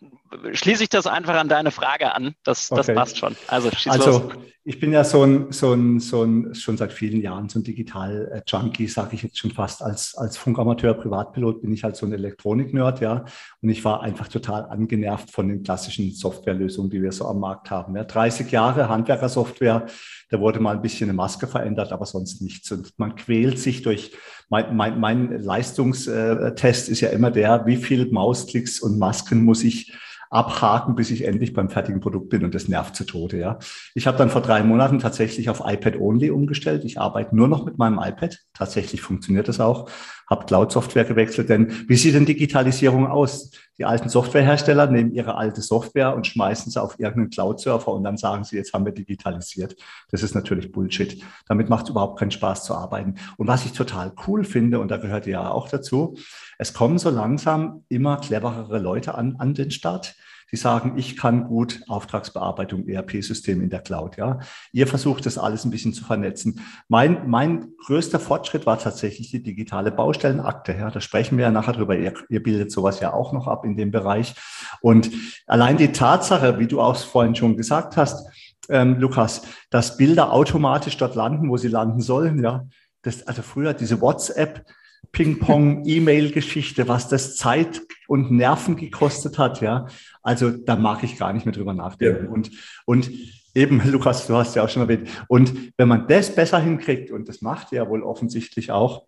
[0.52, 2.36] schließe ich das einfach an deine Frage an.
[2.43, 2.93] Das, das okay.
[2.93, 3.36] passt schon.
[3.48, 4.34] Also, also los.
[4.65, 7.63] ich bin ja so ein, so ein, so ein, schon seit vielen Jahren so ein
[7.63, 9.82] Digital-Junkie, sage ich jetzt schon fast.
[9.82, 13.24] Als, als Funkamateur, Privatpilot bin ich halt so ein Elektronik-Nerd, ja.
[13.62, 17.72] Und ich war einfach total angenervt von den klassischen Softwarelösungen, die wir so am Markt
[17.72, 17.96] haben.
[17.96, 19.86] Ja, 30 Jahre Handwerkersoftware,
[20.34, 22.72] da wurde mal ein bisschen eine Maske verändert, aber sonst nichts.
[22.72, 24.13] Und man quält sich durch
[24.50, 29.93] mein, mein, mein Leistungstest ist ja immer der, wie viel Mausklicks und Masken muss ich
[30.34, 33.38] abhaken, bis ich endlich beim fertigen Produkt bin und das nervt zu Tode.
[33.38, 33.60] Ja.
[33.93, 36.84] Ich habe dann vor drei Monaten tatsächlich auf iPad Only umgestellt.
[36.86, 38.39] Ich arbeite nur noch mit meinem iPad.
[38.54, 39.89] Tatsächlich funktioniert das auch.
[40.28, 41.50] Habe Cloud-Software gewechselt.
[41.50, 43.52] Denn wie sieht denn Digitalisierung aus?
[43.78, 48.17] Die alten Softwarehersteller nehmen ihre alte Software und schmeißen sie auf irgendeinen Cloud-Server und dann
[48.17, 49.76] sagen sie, jetzt haben wir digitalisiert.
[50.12, 51.24] Das ist natürlich Bullshit.
[51.48, 53.15] Damit macht es überhaupt keinen Spaß zu arbeiten.
[53.38, 56.15] Und was ich total cool finde, und da gehört ja auch dazu,
[56.63, 60.15] es kommen so langsam immer cleverere Leute an, an den Start
[60.54, 64.17] die sagen, ich kann gut Auftragsbearbeitung, ERP-System in der Cloud.
[64.17, 64.38] Ja,
[64.71, 66.62] ihr versucht das alles ein bisschen zu vernetzen.
[66.88, 70.73] Mein, mein größter Fortschritt war tatsächlich die digitale Baustellenakte.
[70.73, 71.97] Ja, da sprechen wir ja nachher drüber.
[71.97, 74.36] Ihr, ihr bildet sowas ja auch noch ab in dem Bereich.
[74.80, 75.10] Und
[75.47, 78.23] allein die Tatsache, wie du auch vorhin schon gesagt hast,
[78.69, 82.43] ähm, Lukas, dass Bilder automatisch dort landen, wo sie landen sollen.
[82.43, 82.67] Ja,
[83.02, 84.63] das, also früher diese WhatsApp,
[85.12, 89.88] Ping-Pong-E-Mail-Geschichte, was das Zeit und Nerven gekostet hat, ja.
[90.22, 92.26] Also da mag ich gar nicht mehr drüber nachdenken.
[92.26, 92.32] Ja.
[92.32, 92.52] Und,
[92.86, 93.12] und
[93.54, 95.10] eben, Lukas, du hast ja auch schon erwähnt.
[95.28, 99.06] Und wenn man das besser hinkriegt, und das macht ja wohl offensichtlich auch,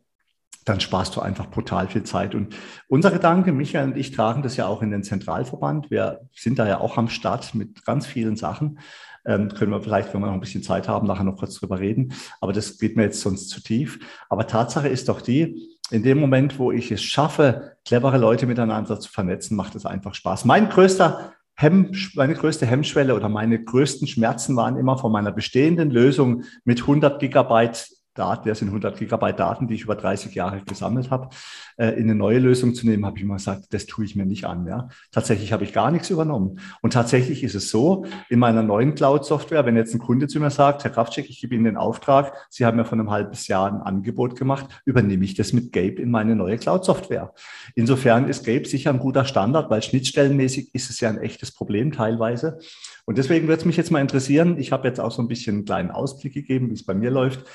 [0.66, 2.34] dann sparst du einfach brutal viel Zeit.
[2.34, 2.56] Und
[2.88, 5.92] unser Gedanke, Michael und ich tragen das ja auch in den Zentralverband.
[5.92, 8.80] Wir sind da ja auch am Start mit ganz vielen Sachen.
[9.28, 11.80] Ähm, können wir vielleicht, wenn wir noch ein bisschen Zeit haben, nachher noch kurz drüber
[11.80, 12.14] reden.
[12.42, 14.00] Aber das geht mir jetzt sonst zu tief.
[14.28, 19.00] Aber Tatsache ist doch die, in dem Moment, wo ich es schaffe, clevere Leute miteinander
[19.00, 20.46] zu vernetzen, macht es einfach Spaß.
[20.46, 25.90] Mein größter Hemm, meine größte Hemmschwelle oder meine größten Schmerzen waren immer von meiner bestehenden
[25.90, 30.62] Lösung mit 100 Gigabyte Daten, das sind 100 Gigabyte Daten, die ich über 30 Jahre
[30.62, 31.30] gesammelt habe,
[31.78, 34.26] äh, in eine neue Lösung zu nehmen, habe ich immer gesagt, das tue ich mir
[34.26, 34.66] nicht an.
[34.66, 34.90] Ja.
[35.12, 36.60] Tatsächlich habe ich gar nichts übernommen.
[36.82, 40.50] Und tatsächlich ist es so, in meiner neuen Cloud-Software, wenn jetzt ein Kunde zu mir
[40.50, 43.68] sagt, Herr Kraftschick, ich gebe Ihnen den Auftrag, Sie haben mir von einem halbes Jahr
[43.72, 47.34] ein Angebot gemacht, übernehme ich das mit Gabe in meine neue Cloud-Software.
[47.76, 51.92] Insofern ist Gabe sicher ein guter Standard, weil schnittstellenmäßig ist es ja ein echtes Problem
[51.92, 52.60] teilweise.
[53.06, 55.58] Und deswegen würde es mich jetzt mal interessieren, ich habe jetzt auch so ein bisschen
[55.58, 57.46] einen kleinen Ausblick gegeben, wie es bei mir läuft.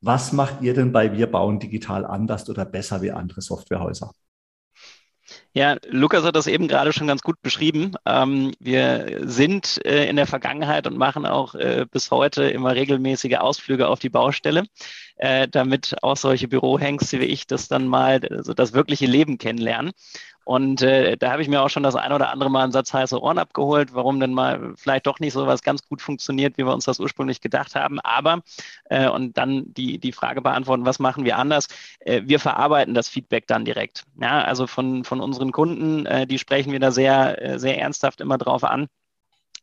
[0.00, 4.12] Was macht ihr denn bei Wir bauen digital anders oder besser wie andere Softwarehäuser?
[5.52, 7.92] Ja, Lukas hat das eben gerade schon ganz gut beschrieben.
[8.04, 13.36] Ähm, wir sind äh, in der Vergangenheit und machen auch äh, bis heute immer regelmäßige
[13.38, 14.64] Ausflüge auf die Baustelle,
[15.16, 19.92] äh, damit auch solche Bürohengste wie ich das dann mal, also das wirkliche Leben kennenlernen.
[20.46, 22.94] Und äh, da habe ich mir auch schon das ein oder andere Mal einen Satz
[22.94, 26.64] heiße Ohren abgeholt, warum denn mal vielleicht doch nicht so was ganz gut funktioniert, wie
[26.64, 27.98] wir uns das ursprünglich gedacht haben.
[27.98, 28.42] Aber,
[28.84, 31.66] äh, und dann die, die Frage beantworten, was machen wir anders?
[31.98, 34.04] Äh, wir verarbeiten das Feedback dann direkt.
[34.20, 38.20] Ja, also von, von unseren Kunden, äh, die sprechen wir da sehr, äh, sehr ernsthaft
[38.20, 38.86] immer drauf an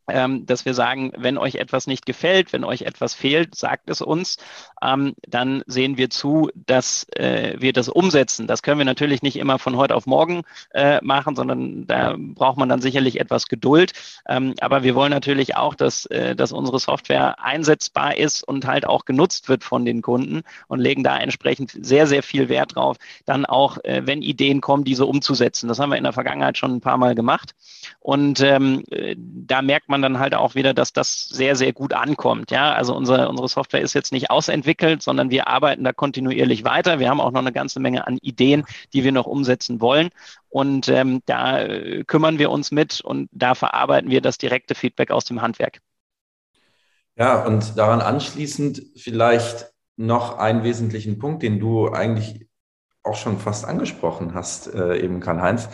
[0.08, 4.02] ähm, dass wir sagen, wenn euch etwas nicht gefällt, wenn euch etwas fehlt, sagt es
[4.02, 4.38] uns.
[4.82, 8.48] Ähm, dann sehen wir zu, dass äh, wir das umsetzen.
[8.48, 12.58] Das können wir natürlich nicht immer von heute auf morgen äh, machen, sondern da braucht
[12.58, 13.94] man dann sicherlich etwas Geduld.
[14.28, 18.86] Ähm, aber wir wollen natürlich auch, dass, äh, dass unsere Software einsetzbar ist und halt
[18.86, 22.98] auch genutzt wird von den Kunden und legen da entsprechend sehr, sehr viel Wert drauf,
[23.26, 25.68] dann auch, äh, wenn Ideen kommen, diese umzusetzen.
[25.68, 27.56] Das haben wir in der Vergangenheit schon ein paar Mal gemacht.
[28.00, 31.72] Und ähm, äh, da merkt man, man dann halt auch wieder, dass das sehr, sehr
[31.72, 32.50] gut ankommt.
[32.50, 37.00] Ja, also unsere, unsere Software ist jetzt nicht ausentwickelt, sondern wir arbeiten da kontinuierlich weiter.
[37.00, 40.10] Wir haben auch noch eine ganze Menge an Ideen, die wir noch umsetzen wollen.
[40.50, 45.12] Und ähm, da äh, kümmern wir uns mit und da verarbeiten wir das direkte Feedback
[45.12, 45.80] aus dem Handwerk.
[47.16, 52.48] Ja, und daran anschließend vielleicht noch einen wesentlichen Punkt, den du eigentlich
[53.04, 55.70] auch schon fast angesprochen hast, äh, eben Karl-Heinz.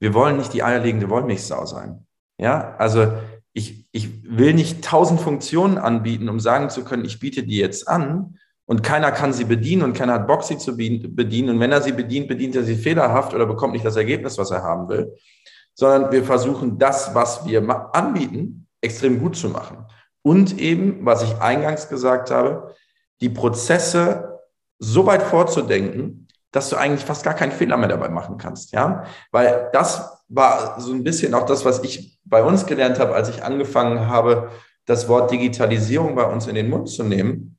[0.00, 2.06] Wir wollen nicht die eierlegende Wollmilchsau sein.
[2.40, 3.12] Ja, also
[3.52, 7.86] ich, ich will nicht tausend Funktionen anbieten, um sagen zu können, ich biete die jetzt
[7.86, 11.50] an und keiner kann sie bedienen und keiner hat Bock, sie zu bedienen.
[11.50, 14.50] Und wenn er sie bedient, bedient er sie fehlerhaft oder bekommt nicht das Ergebnis, was
[14.50, 15.14] er haben will,
[15.74, 19.84] sondern wir versuchen das, was wir anbieten, extrem gut zu machen.
[20.22, 22.74] Und eben, was ich eingangs gesagt habe,
[23.20, 24.38] die Prozesse
[24.78, 29.04] so weit vorzudenken, dass du eigentlich fast gar keinen Fehler mehr dabei machen kannst, ja,
[29.30, 33.28] weil das war so ein bisschen auch das, was ich bei uns gelernt habe, als
[33.28, 34.50] ich angefangen habe,
[34.86, 37.58] das Wort Digitalisierung bei uns in den Mund zu nehmen,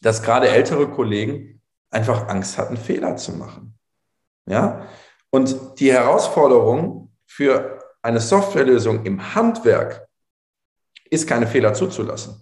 [0.00, 3.76] dass gerade ältere Kollegen einfach Angst hatten, Fehler zu machen.
[4.48, 4.86] Ja?
[5.30, 10.08] Und die Herausforderung für eine Softwarelösung im Handwerk
[11.10, 12.40] ist, keine Fehler zuzulassen.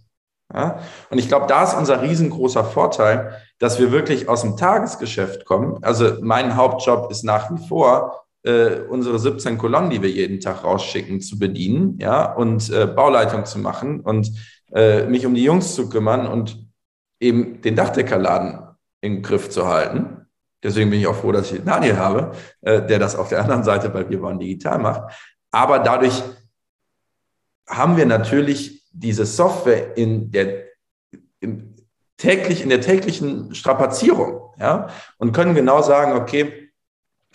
[0.52, 0.80] Ja?
[1.10, 5.82] Und ich glaube, da ist unser riesengroßer Vorteil, dass wir wirklich aus dem Tagesgeschäft kommen.
[5.82, 10.64] Also mein Hauptjob ist nach wie vor, äh, unsere 17 Kolonnen, die wir jeden Tag
[10.64, 14.30] rausschicken, zu bedienen, ja, und äh, Bauleitung zu machen und
[14.72, 16.66] äh, mich um die Jungs zu kümmern und
[17.20, 18.60] eben den Dachdeckerladen
[19.00, 20.26] im Griff zu halten.
[20.62, 23.64] Deswegen bin ich auch froh, dass ich Daniel habe, äh, der das auf der anderen
[23.64, 25.12] Seite bei Wir bauen digital macht.
[25.50, 26.22] Aber dadurch
[27.68, 30.64] haben wir natürlich diese Software in der,
[31.40, 31.74] im
[32.16, 36.63] täglich, in der täglichen Strapazierung, ja, und können genau sagen, okay,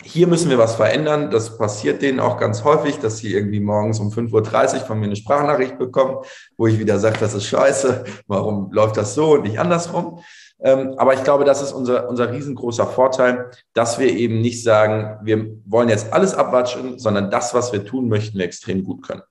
[0.02, 1.30] hier müssen wir was verändern.
[1.30, 5.06] Das passiert denen auch ganz häufig, dass sie irgendwie morgens um 5.30 Uhr von mir
[5.06, 6.18] eine Sprachnachricht bekommen,
[6.56, 10.20] wo ich wieder sage, das ist scheiße, warum läuft das so und nicht andersrum.
[10.62, 15.18] Ähm, aber ich glaube, das ist unser, unser riesengroßer Vorteil, dass wir eben nicht sagen,
[15.22, 19.22] wir wollen jetzt alles abwatschen, sondern das, was wir tun möchten, wir extrem gut können.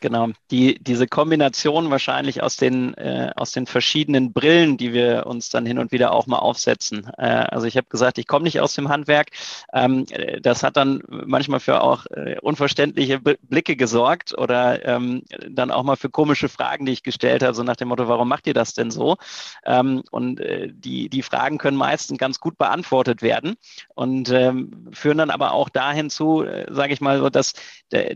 [0.00, 5.48] Genau, die, diese Kombination wahrscheinlich aus den, äh, aus den verschiedenen Brillen, die wir uns
[5.48, 7.10] dann hin und wieder auch mal aufsetzen.
[7.16, 9.30] Äh, also ich habe gesagt, ich komme nicht aus dem Handwerk.
[9.72, 10.04] Ähm,
[10.42, 15.96] das hat dann manchmal für auch äh, unverständliche Blicke gesorgt oder ähm, dann auch mal
[15.96, 18.74] für komische Fragen, die ich gestellt habe, so nach dem Motto, warum macht ihr das
[18.74, 19.16] denn so?
[19.64, 23.56] Ähm, und äh, die, die Fragen können meistens ganz gut beantwortet werden
[23.94, 27.54] und ähm, führen dann aber auch dahin zu, äh, sage ich mal so, dass,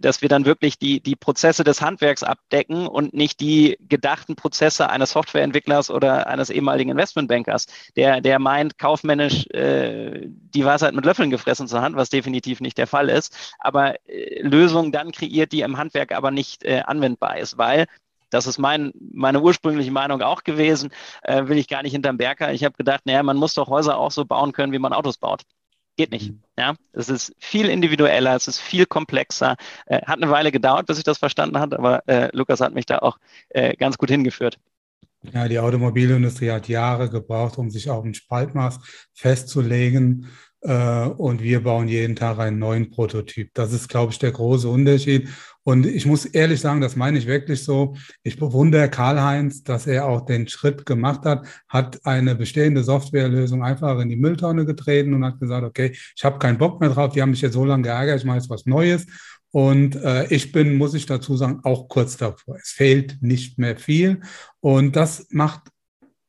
[0.00, 4.90] dass wir dann wirklich die, die Prozesse des Handwerks abdecken und nicht die gedachten Prozesse
[4.90, 11.30] eines Softwareentwicklers oder eines ehemaligen Investmentbankers, der, der meint, kaufmännisch äh, die Weisheit mit Löffeln
[11.30, 15.60] gefressen zu haben, was definitiv nicht der Fall ist, aber äh, Lösungen dann kreiert, die
[15.60, 17.86] im Handwerk aber nicht äh, anwendbar ist, weil
[18.30, 20.90] das ist mein, meine ursprüngliche Meinung auch gewesen.
[21.22, 22.52] Äh, will ich gar nicht hinterm Berger.
[22.52, 25.18] Ich habe gedacht, naja, man muss doch Häuser auch so bauen können, wie man Autos
[25.18, 25.42] baut.
[25.96, 26.32] Geht nicht.
[26.58, 29.56] Ja, es ist viel individueller, es ist viel komplexer.
[29.86, 32.86] Äh, hat eine Weile gedauert, bis ich das verstanden habe, aber äh, Lukas hat mich
[32.86, 33.18] da auch
[33.50, 34.58] äh, ganz gut hingeführt.
[35.22, 38.80] Ja, die Automobilindustrie hat Jahre gebraucht, um sich auf ein Spaltmaß
[39.12, 40.28] festzulegen.
[40.62, 43.50] Äh, und wir bauen jeden Tag einen neuen Prototyp.
[43.54, 45.28] Das ist, glaube ich, der große Unterschied.
[45.62, 47.94] Und ich muss ehrlich sagen, das meine ich wirklich so.
[48.22, 53.98] Ich bewundere Karl-Heinz, dass er auch den Schritt gemacht hat, hat eine bestehende Softwarelösung einfach
[54.00, 57.22] in die Mülltonne getreten und hat gesagt, okay, ich habe keinen Bock mehr drauf, die
[57.22, 59.06] haben mich jetzt so lange geärgert, ich mache jetzt was Neues.
[59.52, 62.56] Und äh, ich bin, muss ich dazu sagen, auch kurz davor.
[62.56, 64.20] Es fehlt nicht mehr viel.
[64.60, 65.62] Und das macht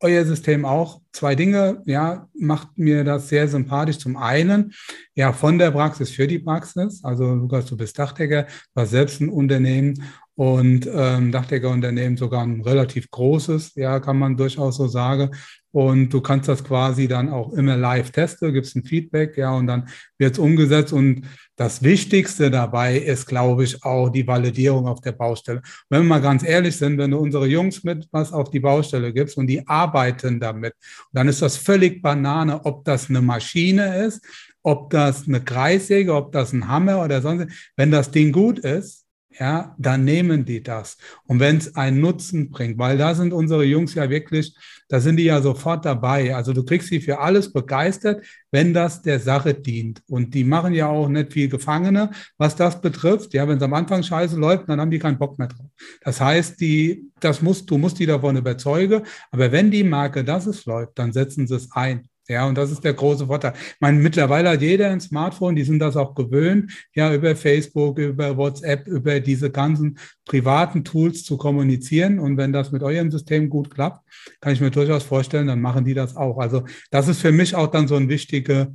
[0.02, 4.00] euer System auch zwei Dinge, ja, macht mir das sehr sympathisch.
[4.00, 4.74] Zum einen,
[5.16, 7.04] ja, von der Praxis für die Praxis.
[7.04, 10.04] Also Lukas, du bist Dachdecker, hast selbst ein Unternehmen
[10.36, 15.32] und ähm, Dachdeckerunternehmen sogar ein relativ großes, ja, kann man durchaus so sagen.
[15.71, 19.67] Und du kannst das quasi dann auch immer live testen, gibst ein Feedback, ja, und
[19.67, 20.91] dann wird es umgesetzt.
[20.91, 21.23] Und
[21.55, 25.62] das Wichtigste dabei ist, glaube ich, auch die Validierung auf der Baustelle.
[25.89, 29.13] Wenn wir mal ganz ehrlich sind, wenn du unsere Jungs mit was auf die Baustelle
[29.13, 30.73] gibst und die arbeiten damit,
[31.13, 34.25] dann ist das völlig Banane, ob das eine Maschine ist,
[34.63, 37.47] ob das eine Kreissäge, ob das ein Hammer oder sonst.
[37.77, 39.01] Wenn das Ding gut ist,
[39.39, 40.98] ja, dann nehmen die das.
[41.26, 44.56] Und wenn es einen Nutzen bringt, weil da sind unsere Jungs ja wirklich,
[44.89, 46.36] da sind die ja sofort dabei.
[46.36, 50.04] Also du kriegst sie für alles begeistert, wenn das der Sache dient.
[50.08, 53.34] Und die machen ja auch nicht viel Gefangene, was das betrifft.
[53.34, 55.67] Ja, wenn es am Anfang scheiße läuft, dann haben die keinen Bock mehr drauf.
[56.02, 59.04] Das heißt, die, das musst, du musst die davon überzeugen.
[59.32, 62.10] Aber wenn die Marke, dass es läuft, dann setzen sie es ein.
[62.27, 63.53] Ja, und das ist der große Vorteil.
[63.55, 67.97] Ich meine, mittlerweile hat jeder ein Smartphone, die sind das auch gewöhnt, ja, über Facebook,
[67.97, 72.19] über WhatsApp, über diese ganzen privaten Tools zu kommunizieren.
[72.19, 74.07] Und wenn das mit eurem System gut klappt,
[74.39, 76.38] kann ich mir durchaus vorstellen, dann machen die das auch.
[76.38, 78.73] Also das ist für mich auch dann so ein wichtige,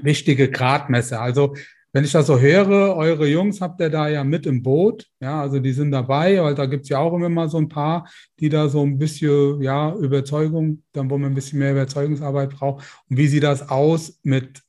[0.00, 1.20] wichtige Gradmesser.
[1.20, 1.54] Also
[1.92, 5.40] wenn ich das so höre, eure Jungs habt ihr da ja mit im Boot, ja,
[5.40, 8.08] also die sind dabei, weil da gibt es ja auch immer mal so ein paar,
[8.40, 12.84] die da so ein bisschen, ja, Überzeugung, dann wo man ein bisschen mehr Überzeugungsarbeit braucht.
[13.08, 14.62] Und wie sieht das aus mit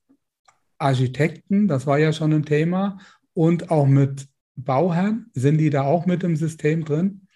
[0.78, 1.68] Architekten?
[1.68, 3.00] Das war ja schon ein Thema.
[3.34, 7.28] Und auch mit Bauherren, sind die da auch mit im System drin?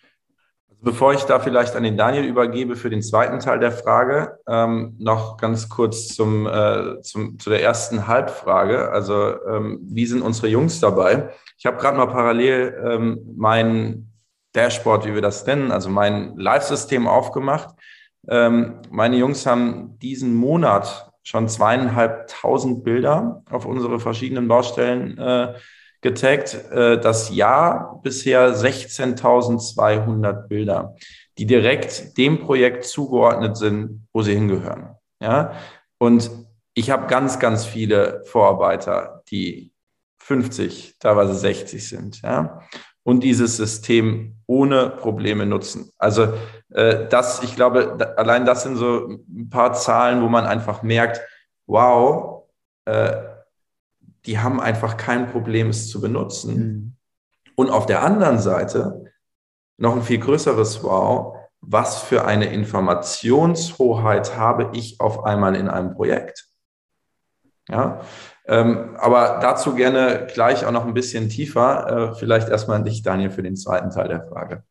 [0.84, 4.98] Bevor ich da vielleicht an den Daniel übergebe für den zweiten Teil der Frage, ähm,
[5.00, 8.91] noch ganz kurz zum, äh, zum, zu der ersten Halbfrage.
[8.91, 11.30] Also ähm, wie sind unsere Jungs dabei?
[11.58, 14.12] Ich habe gerade mal parallel ähm, mein
[14.56, 17.74] Dashboard, wie wir das nennen, also mein Live-System aufgemacht.
[18.28, 25.54] Ähm, meine Jungs haben diesen Monat schon zweieinhalbtausend Bilder auf unsere verschiedenen Baustellen äh,
[26.04, 26.54] getaggt.
[26.72, 30.96] Äh, das Jahr bisher 16.200 Bilder,
[31.39, 34.96] die direkt dem Projekt zugeordnet sind, wo sie hingehören.
[35.20, 35.54] Ja?
[35.98, 36.30] Und
[36.76, 39.74] ich habe ganz, ganz viele Vorarbeiter, die
[40.20, 42.22] 50, teilweise 60 sind.
[42.22, 42.62] Ja?
[43.04, 45.92] Und dieses System ohne Probleme nutzen.
[45.98, 46.34] Also
[46.70, 50.84] äh, das, ich glaube, da, allein das sind so ein paar Zahlen, wo man einfach
[50.84, 51.22] merkt,
[51.66, 52.43] wow,
[52.86, 53.33] äh,
[54.26, 56.55] die haben einfach kein Problem, es zu benutzen.
[56.55, 56.95] Mhm.
[57.55, 59.11] Und auf der anderen Seite
[59.78, 65.93] noch ein viel größeres Wow, was für eine Informationshoheit habe ich auf einmal in einem
[65.93, 66.47] Projekt?
[67.69, 68.01] Ja,
[68.45, 72.11] ähm, aber dazu gerne gleich auch noch ein bisschen tiefer.
[72.11, 74.63] Äh, vielleicht erstmal an dich, Daniel, für den zweiten Teil der Frage.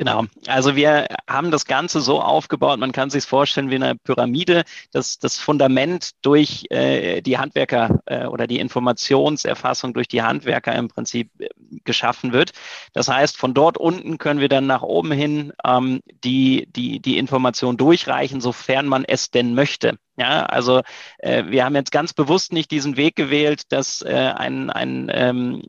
[0.00, 0.24] Genau.
[0.46, 5.18] Also wir haben das Ganze so aufgebaut, man kann sich vorstellen wie eine Pyramide, dass
[5.18, 11.30] das Fundament durch äh, die Handwerker äh, oder die Informationserfassung durch die Handwerker im Prinzip
[11.38, 11.50] äh,
[11.84, 12.52] geschaffen wird.
[12.94, 17.18] Das heißt, von dort unten können wir dann nach oben hin ähm, die, die, die
[17.18, 19.98] Information durchreichen, sofern man es denn möchte.
[20.20, 20.82] Ja, also
[21.20, 25.62] äh, wir haben jetzt ganz bewusst nicht diesen Weg gewählt, dass äh, ein, ein, ähm,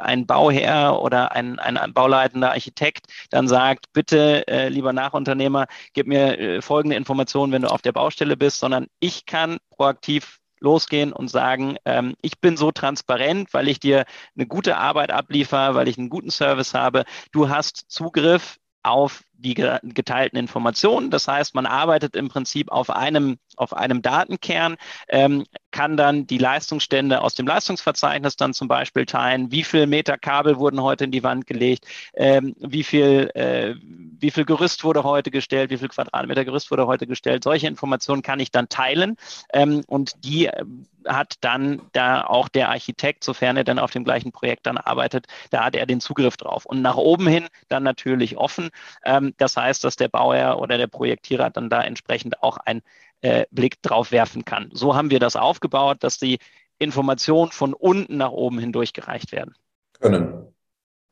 [0.00, 6.08] ein Bauherr oder ein, ein, ein bauleitender Architekt dann sagt, bitte, äh, lieber Nachunternehmer, gib
[6.08, 11.12] mir äh, folgende Informationen, wenn du auf der Baustelle bist, sondern ich kann proaktiv losgehen
[11.12, 15.86] und sagen, ähm, ich bin so transparent, weil ich dir eine gute Arbeit abliefere, weil
[15.86, 17.04] ich einen guten Service habe.
[17.30, 21.10] Du hast Zugriff auf die geteilten Informationen.
[21.10, 24.76] Das heißt, man arbeitet im Prinzip auf einem, auf einem Datenkern,
[25.08, 29.50] ähm, kann dann die Leistungsstände aus dem Leistungsverzeichnis dann zum Beispiel teilen.
[29.50, 31.86] Wie viel Meter Kabel wurden heute in die Wand gelegt?
[32.14, 35.70] Ähm, wie viel, äh, wie viel Gerüst wurde heute gestellt?
[35.70, 37.42] Wie viel Quadratmeter Gerüst wurde heute gestellt?
[37.42, 39.16] Solche Informationen kann ich dann teilen
[39.52, 40.64] ähm, und die äh,
[41.06, 45.26] hat dann da auch der Architekt, sofern er dann auf dem gleichen Projekt dann arbeitet,
[45.50, 46.64] da hat er den Zugriff drauf.
[46.66, 48.70] Und nach oben hin dann natürlich offen.
[49.04, 52.82] Ähm, das heißt, dass der Bauherr oder der Projektierer dann da entsprechend auch einen
[53.24, 54.68] äh, Blick drauf werfen kann.
[54.74, 56.38] So haben wir das aufgebaut, dass die
[56.78, 59.54] Informationen von unten nach oben hindurchgereicht werden.
[59.98, 60.48] Können.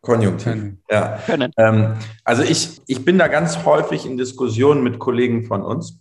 [0.02, 0.74] Konjunktiv.
[0.90, 1.18] Ja.
[1.24, 1.52] Können.
[1.56, 6.00] Ähm, also ich, ich bin da ganz häufig in Diskussionen mit Kollegen von uns,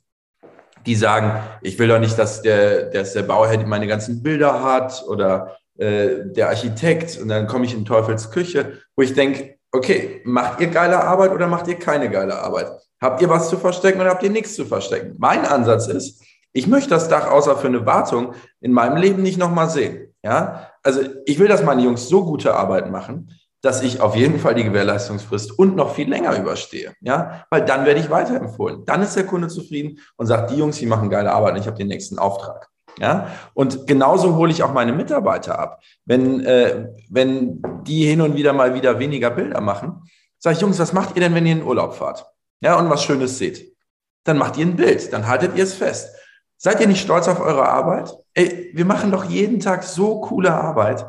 [0.86, 5.06] die sagen, ich will doch nicht, dass der, dass der Bauherr meine ganzen Bilder hat
[5.08, 10.22] oder äh, der Architekt und dann komme ich in Teufels Küche, wo ich denke, okay,
[10.26, 12.72] macht ihr geile Arbeit oder macht ihr keine geile Arbeit?
[13.02, 15.16] Habt ihr was zu verstecken oder habt ihr nichts zu verstecken?
[15.18, 16.24] Mein Ansatz ist,
[16.54, 20.14] ich möchte das Dach außer für eine Wartung in meinem Leben nicht nochmal sehen.
[20.24, 23.32] Ja, also ich will, dass meine Jungs so gute Arbeit machen,
[23.62, 26.94] dass ich auf jeden Fall die Gewährleistungsfrist und noch viel länger überstehe.
[27.02, 28.86] Ja, weil dann werde ich weiterempfohlen.
[28.86, 31.68] Dann ist der Kunde zufrieden und sagt, die Jungs, die machen geile Arbeit und ich
[31.68, 32.70] habe den nächsten Auftrag.
[33.00, 35.82] Ja, und genauso hole ich auch meine Mitarbeiter ab.
[36.06, 40.04] Wenn, äh, wenn die hin und wieder mal wieder weniger Bilder machen,
[40.38, 42.26] sage ich, Jungs, was macht ihr denn, wenn ihr in Urlaub fahrt?
[42.62, 43.76] Ja, und was Schönes seht?
[44.24, 46.16] Dann macht ihr ein Bild, dann haltet ihr es fest.
[46.58, 48.14] Seid ihr nicht stolz auf eure Arbeit?
[48.36, 51.06] Ey, wir machen doch jeden Tag so coole Arbeit.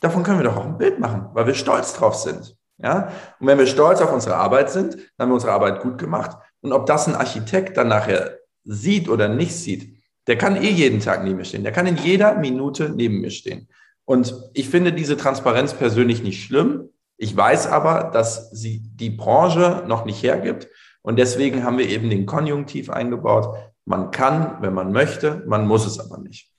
[0.00, 2.56] Davon können wir doch auch ein Bild machen, weil wir stolz drauf sind.
[2.78, 3.10] Ja?
[3.38, 6.38] Und wenn wir stolz auf unsere Arbeit sind, dann haben wir unsere Arbeit gut gemacht.
[6.62, 9.94] Und ob das ein Architekt dann nachher sieht oder nicht sieht,
[10.26, 11.64] der kann eh jeden Tag neben mir stehen.
[11.64, 13.68] Der kann in jeder Minute neben mir stehen.
[14.06, 16.88] Und ich finde diese Transparenz persönlich nicht schlimm.
[17.16, 20.68] Ich weiß aber, dass sie die Branche noch nicht hergibt.
[21.04, 23.58] Und deswegen haben wir eben den Konjunktiv eingebaut.
[23.84, 26.50] Man kann, wenn man möchte, man muss es aber nicht.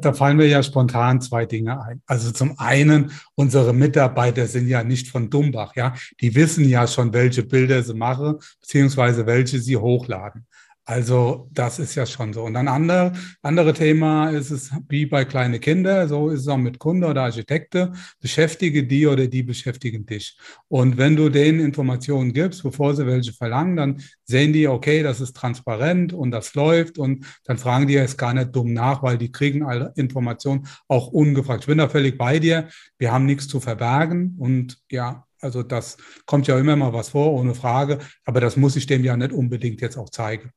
[0.00, 2.00] Da fallen mir ja spontan zwei Dinge ein.
[2.06, 5.94] Also zum einen, unsere Mitarbeiter sind ja nicht von Dumbach, ja.
[6.20, 10.46] Die wissen ja schon, welche Bilder sie machen, beziehungsweise welche sie hochladen.
[10.88, 12.44] Also das ist ja schon so.
[12.44, 13.12] Und ein andere,
[13.42, 17.24] andere Thema ist es wie bei kleinen Kindern, so ist es auch mit Kunde oder
[17.24, 20.38] Architekte, beschäftige die oder die beschäftigen dich.
[20.68, 25.20] Und wenn du denen Informationen gibst, bevor sie welche verlangen, dann sehen die, okay, das
[25.20, 29.18] ist transparent und das läuft und dann fragen die es gar nicht dumm nach, weil
[29.18, 31.62] die kriegen alle Informationen auch ungefragt.
[31.62, 32.68] Ich bin da völlig bei dir.
[32.96, 37.32] Wir haben nichts zu verbergen und ja, also das kommt ja immer mal was vor,
[37.32, 40.52] ohne Frage, aber das muss ich dem ja nicht unbedingt jetzt auch zeigen.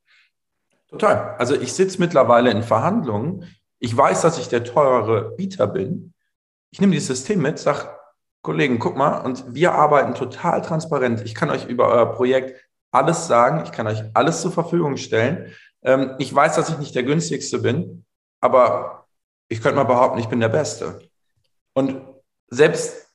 [0.90, 1.36] Total.
[1.38, 3.46] Also ich sitze mittlerweile in Verhandlungen.
[3.80, 6.14] Ich weiß, dass ich der teurere Bieter bin.
[6.72, 7.90] Ich nehme dieses System mit, sage,
[8.42, 11.22] Kollegen, guck mal, und wir arbeiten total transparent.
[11.26, 12.60] Ich kann euch über euer Projekt
[12.92, 13.64] alles sagen.
[13.66, 15.54] Ich kann euch alles zur Verfügung stellen.
[15.84, 18.06] Ähm, ich weiß, dass ich nicht der günstigste bin,
[18.42, 19.08] aber
[19.48, 21.00] ich könnte mal behaupten, ich bin der Beste.
[21.74, 22.02] Und
[22.50, 23.10] selbst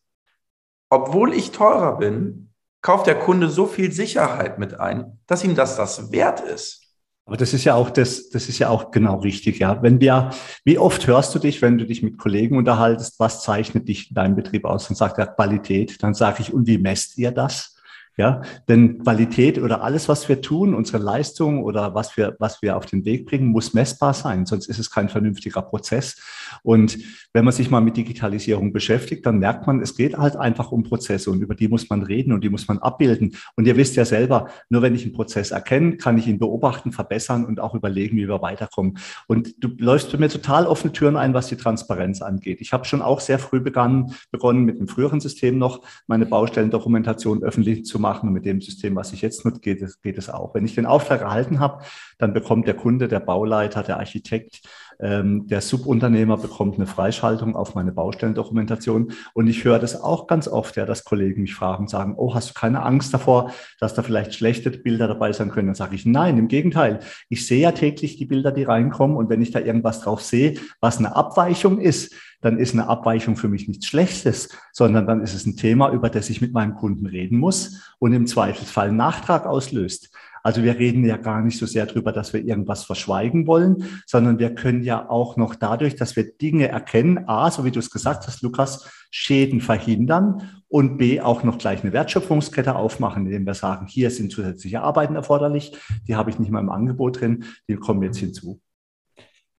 [0.95, 5.77] obwohl ich teurer bin, kauft der Kunde so viel Sicherheit mit ein, dass ihm das
[5.77, 6.84] das wert ist.
[7.27, 9.83] Aber das ist ja auch das, das ist ja auch genau richtig, ja.
[9.83, 10.31] Wenn wir,
[10.65, 14.15] wie oft hörst du dich, wenn du dich mit Kollegen unterhaltest, was zeichnet dich in
[14.15, 14.89] deinem Betrieb aus?
[14.89, 16.03] Dann sagt er Qualität.
[16.03, 17.74] Dann sage ich, und wie messt ihr das?
[18.17, 22.77] Ja, denn Qualität oder alles, was wir tun, unsere Leistung oder was wir, was wir
[22.77, 26.23] auf den Weg bringen, muss messbar sein, sonst ist es kein vernünftiger Prozess.
[26.63, 26.97] Und
[27.33, 30.85] wenn man sich mal mit Digitalisierung beschäftigt, dann merkt man, es geht halt einfach um
[30.85, 33.35] Prozesse und über die muss man reden und die muss man abbilden.
[33.57, 36.93] Und ihr wisst ja selber, nur wenn ich einen Prozess erkenne, kann ich ihn beobachten,
[36.93, 38.97] verbessern und auch überlegen, wie wir weiterkommen.
[39.27, 42.61] Und du läufst bei mir total offene Türen ein, was die Transparenz angeht.
[42.61, 47.43] Ich habe schon auch sehr früh begonnen, begonnen mit einem früheren System noch meine Baustellendokumentation
[47.43, 48.04] öffentlich zu machen.
[48.05, 50.55] Und mit dem System, was ich jetzt nutze, geht es, geht es auch.
[50.55, 51.83] Wenn ich den Auftrag erhalten habe,
[52.19, 54.63] dann bekommt der Kunde, der Bauleiter, der Architekt
[55.05, 59.13] der Subunternehmer bekommt eine Freischaltung auf meine Baustellendokumentation.
[59.35, 62.51] Und ich höre das auch ganz oft, ja, dass Kollegen mich fragen, sagen, oh, hast
[62.51, 65.69] du keine Angst davor, dass da vielleicht schlechte Bilder dabei sein können?
[65.69, 67.01] Dann sage ich, nein, im Gegenteil.
[67.29, 69.19] Ich sehe ja täglich die Bilder, die reinkommen.
[69.19, 73.37] Und wenn ich da irgendwas drauf sehe, was eine Abweichung ist, dann ist eine Abweichung
[73.37, 76.77] für mich nichts Schlechtes, sondern dann ist es ein Thema, über das ich mit meinem
[76.77, 80.11] Kunden reden muss und im Zweifelsfall einen Nachtrag auslöst.
[80.45, 84.39] Also wir reden ja gar nicht so sehr darüber, dass wir irgendwas verschweigen wollen, sondern
[84.39, 87.91] wir können ja auch noch dadurch, dass wir Dinge erkennen, a, so wie du es
[87.91, 93.55] gesagt hast, Lukas, Schäden verhindern und b, auch noch gleich eine Wertschöpfungskette aufmachen, indem wir
[93.55, 97.77] sagen, hier sind zusätzliche Arbeiten erforderlich, die habe ich nicht mal im Angebot drin, die
[97.77, 98.61] kommen jetzt hinzu.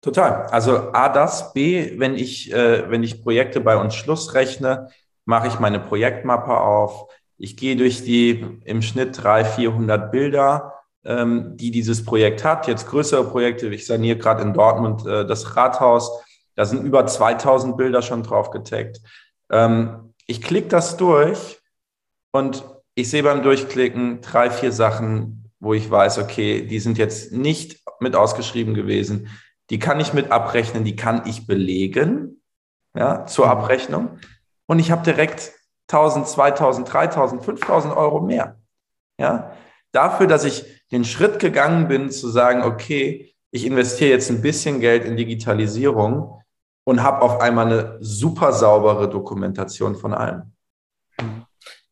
[0.02, 0.46] Total.
[0.52, 4.90] Also A, das, B, wenn ich, äh, wenn ich Projekte bei uns Schluss rechne,
[5.26, 7.08] mache ich meine Projektmappe auf.
[7.40, 10.75] Ich gehe durch die im Schnitt 300, 400 Bilder,
[11.06, 12.68] ähm, die dieses Projekt hat.
[12.68, 16.12] Jetzt größere Projekte, ich saniere gerade in Dortmund äh, das Rathaus.
[16.56, 19.02] Da sind über 2000 Bilder schon drauf getaggt.
[19.50, 21.60] Ähm, ich klicke das durch
[22.32, 22.64] und
[22.96, 27.80] ich sehe beim Durchklicken drei, vier Sachen, wo ich weiß, okay, die sind jetzt nicht
[28.00, 29.30] mit ausgeschrieben gewesen
[29.70, 32.42] die kann ich mit abrechnen, die kann ich belegen,
[32.96, 33.50] ja, zur.
[33.50, 34.20] Abrechnung.
[34.68, 35.54] Und ich habe direkt
[35.90, 38.60] 1000, 2000, 3000, 5000 Euro mehr.
[39.20, 39.52] Ja,
[39.96, 44.80] dafür, dass ich den Schritt gegangen bin, zu sagen, okay, ich investiere jetzt ein bisschen
[44.82, 46.42] Geld in Digitalisierung
[46.84, 50.52] und habe auf einmal eine super saubere Dokumentation von allem.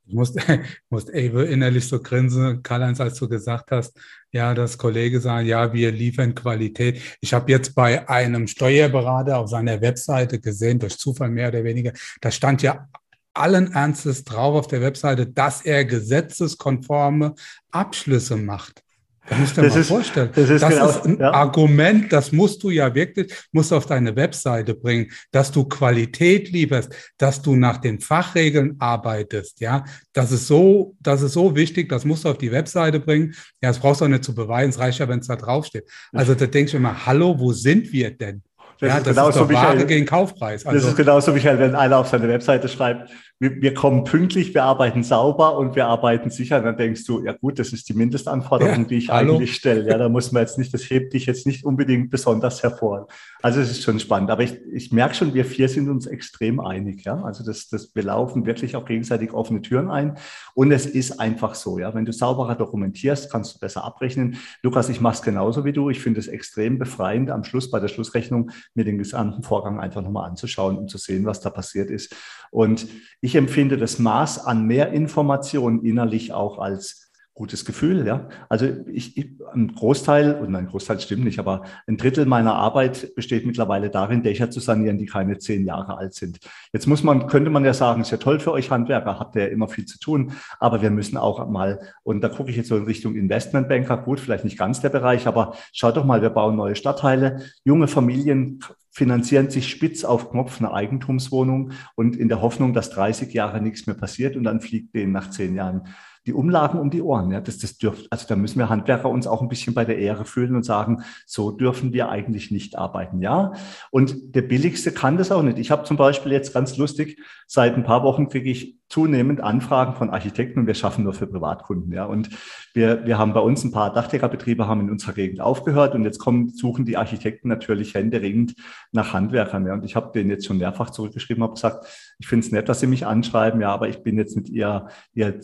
[0.06, 0.42] Ich musste,
[0.90, 3.98] musste innerlich so grinsen, Karl-Heinz, als du gesagt hast,
[4.32, 7.02] ja, dass Kollege sagen, ja, wir liefern Qualität.
[7.22, 11.94] Ich habe jetzt bei einem Steuerberater auf seiner Webseite gesehen, durch Zufall mehr oder weniger,
[12.20, 12.90] da stand ja
[13.34, 17.36] allen Ernstes drauf auf der Webseite, dass er gesetzeskonforme
[17.72, 18.84] Abschlüsse macht.
[19.30, 20.30] Da musst du dir das mal ist, vorstellen.
[20.36, 21.32] Das ist, das genau, ist ein ja.
[21.32, 26.94] Argument, das musst du ja wirklich, musst auf deine Webseite bringen, dass du Qualität lieferst,
[27.18, 29.86] dass du nach den Fachregeln arbeitest, ja.
[30.12, 33.34] Das ist so, das ist so wichtig, das musst du auf die Webseite bringen.
[33.62, 35.90] Ja, das brauchst du auch nicht zu beweisen, es reicht ja, wenn es da draufsteht.
[36.12, 38.44] Also da denkst du immer, hallo, wo sind wir denn?
[38.84, 40.66] Das ja, ist das genauso, ist doch Ware gegen Kaufpreis.
[40.66, 43.10] Also, das ist genauso, Michael, wenn einer auf seine Webseite schreibt,
[43.44, 46.62] wir, wir, kommen pünktlich, wir arbeiten sauber und wir arbeiten sicher.
[46.62, 49.36] dann denkst du, ja gut, das ist die Mindestanforderung, ja, die ich hallo?
[49.36, 49.90] eigentlich stelle.
[49.90, 53.08] Ja, da muss man jetzt nicht, das hebt dich jetzt nicht unbedingt besonders hervor.
[53.42, 54.32] Also es ist schon spannend.
[54.32, 57.04] Aber ich, ich merke schon, wir vier sind uns extrem einig.
[57.04, 60.18] Ja, also das, das, wir laufen wirklich auch gegenseitig offene Türen ein.
[60.54, 64.38] Und es ist einfach so, ja, wenn du sauberer dokumentierst, kannst du besser abrechnen.
[64.62, 65.90] Lukas, ich mache es genauso wie du.
[65.90, 70.02] Ich finde es extrem befreiend, am Schluss bei der Schlussrechnung mir den gesamten Vorgang einfach
[70.02, 72.16] nochmal anzuschauen und zu sehen, was da passiert ist.
[72.54, 72.88] Und
[73.20, 78.30] ich empfinde das Maß an mehr Informationen innerlich auch als gutes Gefühl, ja.
[78.48, 83.16] Also ich, ich ein Großteil, und ein Großteil stimmt nicht, aber ein Drittel meiner Arbeit
[83.16, 86.38] besteht mittlerweile darin, Dächer zu sanieren, die keine zehn Jahre alt sind.
[86.74, 89.46] Jetzt muss man, könnte man ja sagen, ist ja toll für euch Handwerker, habt ihr
[89.46, 92.70] ja immer viel zu tun, aber wir müssen auch mal, und da gucke ich jetzt
[92.70, 96.30] so in Richtung Investmentbanker, gut, vielleicht nicht ganz der Bereich, aber schaut doch mal, wir
[96.30, 98.60] bauen neue Stadtteile, junge Familien
[98.94, 103.88] finanzieren sich spitz auf Knopf eine Eigentumswohnung und in der Hoffnung, dass 30 Jahre nichts
[103.88, 105.88] mehr passiert und dann fliegt denen nach zehn Jahren
[106.26, 107.32] die Umlagen um die Ohren.
[107.32, 109.98] Ja, das, das dürft, also da müssen wir Handwerker uns auch ein bisschen bei der
[109.98, 113.22] Ehre fühlen und sagen, so dürfen wir eigentlich nicht arbeiten.
[113.22, 113.54] Ja,
[113.92, 115.60] und der billigste kann das auch nicht.
[115.60, 119.96] Ich habe zum Beispiel jetzt ganz lustig, seit ein paar Wochen kriege ich zunehmend Anfragen
[119.96, 121.92] von Architekten und wir schaffen nur für Privatkunden.
[121.92, 122.30] Ja, und
[122.76, 126.20] wir, wir haben bei uns ein paar Dachdeckerbetriebe haben in unserer Gegend aufgehört und jetzt
[126.20, 128.54] kommen, suchen die Architekten natürlich händeringend
[128.92, 129.66] nach Handwerkern.
[129.66, 131.88] Ja, und ich habe denen jetzt schon mehrfach zurückgeschrieben, habe gesagt,
[132.20, 134.88] ich finde es nett, dass sie mich anschreiben, ja, aber ich bin jetzt nicht ihr,
[135.16, 135.42] ihr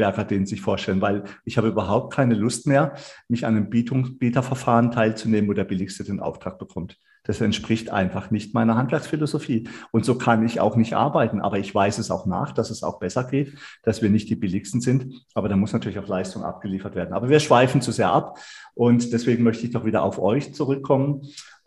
[0.00, 2.94] Zielhandwerker, den sich vorstellen, weil ich habe überhaupt keine Lust mehr,
[3.28, 6.96] mich an einem Bieterverfahren teilzunehmen, wo der Billigste den Auftrag bekommt.
[7.24, 9.68] Das entspricht einfach nicht meiner Handwerksphilosophie.
[9.92, 11.42] Und so kann ich auch nicht arbeiten.
[11.42, 14.36] Aber ich weiß es auch nach, dass es auch besser geht, dass wir nicht die
[14.36, 15.26] billigsten sind.
[15.34, 17.12] Aber da muss natürlich auch Leistung abgeliefert werden.
[17.12, 18.38] Aber wir schweifen zu sehr ab.
[18.74, 21.20] Und deswegen möchte ich doch wieder auf euch zurückkommen.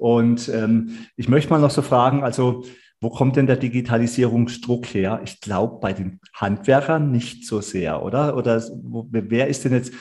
[0.03, 2.65] Und ähm, ich möchte mal noch so fragen, also
[2.99, 5.21] wo kommt denn der Digitalisierungsdruck her?
[5.23, 8.35] Ich glaube, bei den Handwerkern nicht so sehr, oder?
[8.35, 9.93] Oder wo, wer ist denn jetzt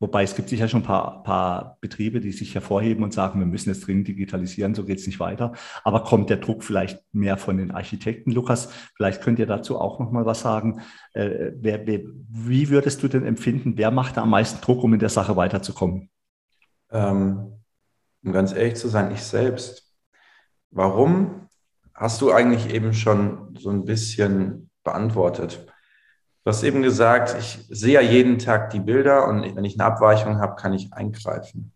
[0.00, 3.48] Wobei es gibt sicher schon ein paar, paar Betriebe, die sich hervorheben und sagen, wir
[3.48, 5.54] müssen jetzt dringend digitalisieren, so geht es nicht weiter.
[5.82, 8.30] Aber kommt der Druck vielleicht mehr von den Architekten?
[8.30, 10.82] Lukas, vielleicht könnt ihr dazu auch noch mal was sagen.
[11.14, 14.94] Äh, wer, wer, wie würdest du denn empfinden, wer macht da am meisten Druck, um
[14.94, 16.10] in der Sache weiterzukommen?
[16.92, 17.57] Ähm,
[18.24, 19.94] um ganz ehrlich zu sein, ich selbst.
[20.70, 21.48] Warum?
[21.94, 25.66] Hast du eigentlich eben schon so ein bisschen beantwortet.
[26.44, 29.84] Du hast eben gesagt, ich sehe ja jeden Tag die Bilder und wenn ich eine
[29.84, 31.72] Abweichung habe, kann ich eingreifen.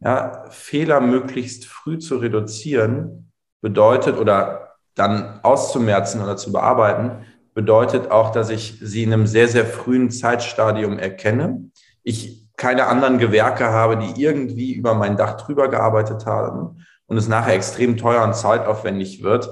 [0.00, 8.30] Ja, Fehler möglichst früh zu reduzieren bedeutet oder dann auszumerzen oder zu bearbeiten, bedeutet auch,
[8.30, 11.70] dass ich sie in einem sehr, sehr frühen Zeitstadium erkenne.
[12.02, 17.28] Ich keine anderen Gewerke habe, die irgendwie über mein Dach drüber gearbeitet haben und es
[17.28, 19.48] nachher extrem teuer und zeitaufwendig wird,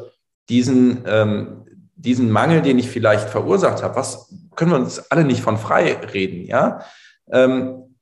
[0.48, 5.42] diesen, ähm, diesen Mangel, den ich vielleicht verursacht habe, was können wir uns alle nicht
[5.42, 6.80] von frei reden, ja,
[7.30, 7.96] ähm,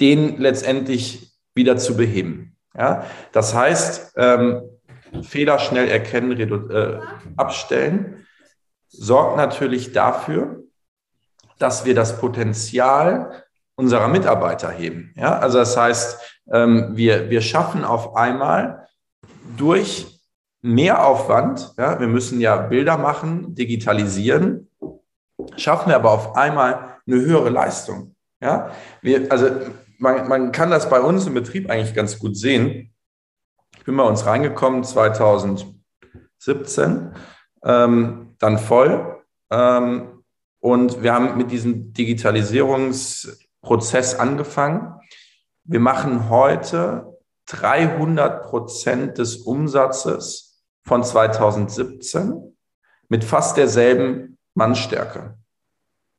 [0.00, 2.56] den letztendlich wieder zu beheben.
[2.76, 3.04] Ja?
[3.32, 4.62] Das heißt, ähm,
[5.22, 6.38] Fehler schnell erkennen,
[6.70, 6.98] äh,
[7.36, 8.26] abstellen,
[8.88, 10.62] sorgt natürlich dafür,
[11.58, 13.44] dass wir das Potenzial
[13.76, 15.12] unserer Mitarbeiter heben.
[15.16, 15.38] Ja?
[15.38, 16.18] Also das heißt,
[16.52, 18.88] ähm, wir, wir schaffen auf einmal
[19.56, 20.20] durch
[20.60, 24.70] mehr Aufwand, ja, wir müssen ja Bilder machen, digitalisieren,
[25.56, 28.14] schaffen wir aber auf einmal eine höhere Leistung.
[28.40, 28.70] Ja?
[29.00, 29.48] Wir, also
[29.98, 32.92] man, man kann das bei uns im Betrieb eigentlich ganz gut sehen.
[33.76, 37.14] Ich bin bei uns reingekommen 2017,
[37.64, 39.22] ähm, dann voll.
[39.50, 40.22] Ähm,
[40.60, 41.92] und wir haben mit diesem
[43.62, 45.00] Digitalisierungsprozess angefangen.
[45.64, 52.56] Wir machen heute 300 Prozent des Umsatzes von 2017
[53.08, 55.36] mit fast derselben Mannstärke.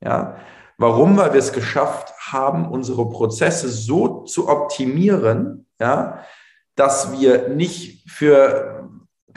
[0.01, 0.37] Ja,
[0.77, 1.17] warum?
[1.17, 6.23] Weil wir es geschafft haben, unsere Prozesse so zu optimieren, ja,
[6.75, 8.89] dass wir nicht für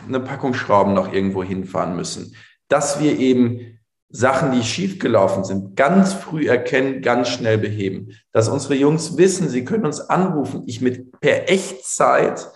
[0.06, 2.34] eine Packung Schrauben noch irgendwo hinfahren müssen,
[2.68, 3.75] dass wir eben
[4.08, 8.12] Sachen, die schiefgelaufen sind, ganz früh erkennen, ganz schnell beheben.
[8.32, 12.50] Dass unsere Jungs wissen, sie können uns anrufen, ich mit per Echtzeit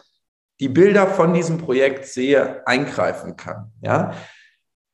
[0.61, 3.73] die Bilder von diesem Projekt sehe, eingreifen kann.
[3.81, 4.13] Ja?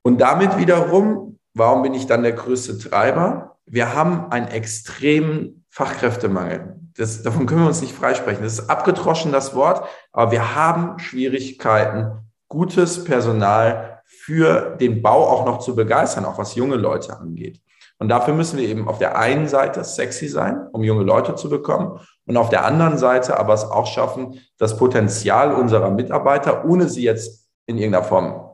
[0.02, 3.58] Und damit wiederum, warum bin ich dann der größte Treiber?
[3.66, 6.76] Wir haben einen extremen Fachkräftemangel.
[6.96, 8.42] Das, davon können wir uns nicht freisprechen.
[8.42, 12.12] Das ist abgetroschen, das Wort, aber wir haben Schwierigkeiten,
[12.48, 17.60] gutes Personal für den Bau auch noch zu begeistern, auch was junge Leute angeht.
[17.98, 21.48] Und dafür müssen wir eben auf der einen Seite sexy sein, um junge Leute zu
[21.48, 26.88] bekommen, und auf der anderen Seite aber es auch schaffen, das Potenzial unserer Mitarbeiter, ohne
[26.88, 28.50] sie jetzt in irgendeiner Form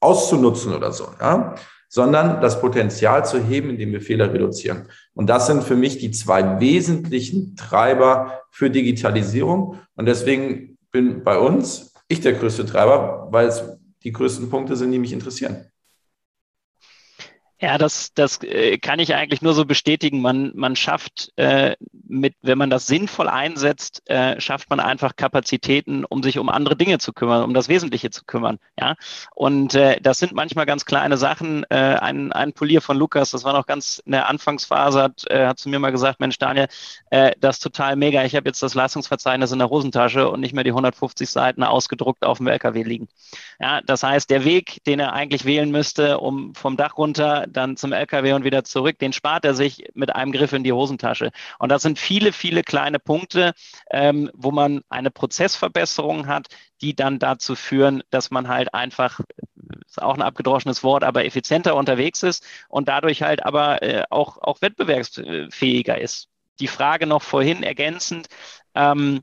[0.00, 1.56] auszunutzen oder so, ja,
[1.88, 4.88] sondern das Potenzial zu heben, indem wir Fehler reduzieren.
[5.14, 9.78] Und das sind für mich die zwei wesentlichen Treiber für Digitalisierung.
[9.96, 14.92] Und deswegen bin bei uns ich der größte Treiber, weil es die größten Punkte sind,
[14.92, 15.70] die mich interessieren.
[17.60, 20.20] Ja, das, das äh, kann ich eigentlich nur so bestätigen.
[20.20, 21.74] Man, man schafft äh,
[22.06, 26.76] mit, wenn man das sinnvoll einsetzt, äh, schafft man einfach Kapazitäten, um sich um andere
[26.76, 28.60] Dinge zu kümmern, um das Wesentliche zu kümmern.
[28.78, 28.94] Ja,
[29.34, 31.64] und äh, das sind manchmal ganz kleine Sachen.
[31.68, 35.46] Äh, ein, ein Polier von Lukas, das war noch ganz in der Anfangsphase, hat, äh,
[35.48, 36.68] hat zu mir mal gesagt, Mensch Daniel,
[37.10, 38.22] äh, das ist total mega.
[38.22, 42.24] Ich habe jetzt das Leistungsverzeichnis in der Hosentasche und nicht mehr die 150 Seiten ausgedruckt
[42.24, 43.08] auf dem LKW liegen.
[43.58, 47.76] Ja, das heißt, der Weg, den er eigentlich wählen müsste, um vom Dach runter dann
[47.76, 51.30] zum LKW und wieder zurück, den spart er sich mit einem Griff in die Hosentasche.
[51.58, 53.52] Und das sind viele, viele kleine Punkte,
[53.90, 56.48] ähm, wo man eine Prozessverbesserung hat,
[56.80, 59.20] die dann dazu führen, dass man halt einfach,
[59.86, 64.38] ist auch ein abgedroschenes Wort, aber effizienter unterwegs ist und dadurch halt aber äh, auch,
[64.38, 66.28] auch wettbewerbsfähiger ist.
[66.60, 68.28] Die Frage noch vorhin ergänzend,
[68.74, 69.20] ähm,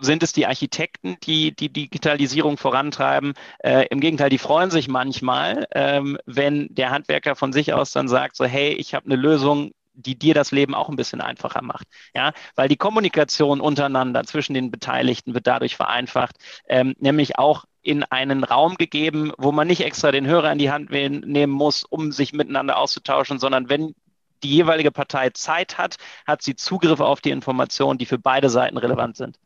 [0.00, 3.34] sind es die Architekten, die die Digitalisierung vorantreiben.
[3.58, 8.08] Äh, Im Gegenteil, die freuen sich manchmal, ähm, wenn der Handwerker von sich aus dann
[8.08, 11.62] sagt, so hey, ich habe eine Lösung, die dir das Leben auch ein bisschen einfacher
[11.62, 11.86] macht.
[12.14, 16.36] Ja, weil die Kommunikation untereinander zwischen den Beteiligten wird dadurch vereinfacht,
[16.68, 20.70] ähm, nämlich auch in einen Raum gegeben, wo man nicht extra den Hörer in die
[20.70, 23.94] Hand nehmen muss, um sich miteinander auszutauschen, sondern wenn
[24.42, 25.96] die jeweilige Partei Zeit hat,
[26.26, 29.38] hat sie Zugriff auf die Informationen, die für beide Seiten relevant sind.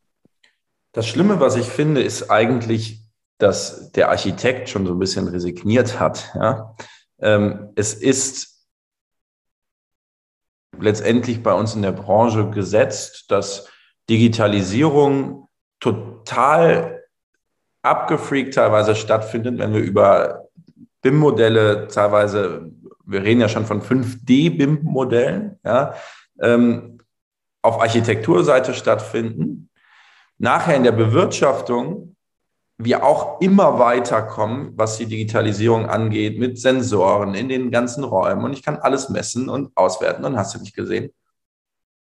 [0.93, 3.01] Das Schlimme, was ich finde, ist eigentlich,
[3.39, 6.31] dass der Architekt schon so ein bisschen resigniert hat.
[6.35, 6.77] Ja?
[7.19, 8.67] Ähm, es ist
[10.79, 13.69] letztendlich bei uns in der Branche gesetzt, dass
[14.11, 15.49] Digitalisierung
[15.81, 17.03] total
[17.83, 20.49] abgefreakt teilweise stattfindet, wenn wir über
[21.01, 22.71] BIM-Modelle teilweise,
[23.05, 25.95] wir reden ja schon von 5D-BIM-Modellen, ja,
[26.41, 26.99] ähm,
[27.63, 29.71] auf Architekturseite stattfinden
[30.43, 32.17] nachher in der Bewirtschaftung
[32.77, 38.45] wir auch immer weiterkommen, was die Digitalisierung angeht, mit Sensoren in den ganzen Räumen.
[38.45, 41.13] Und ich kann alles messen und auswerten und hast du nicht gesehen.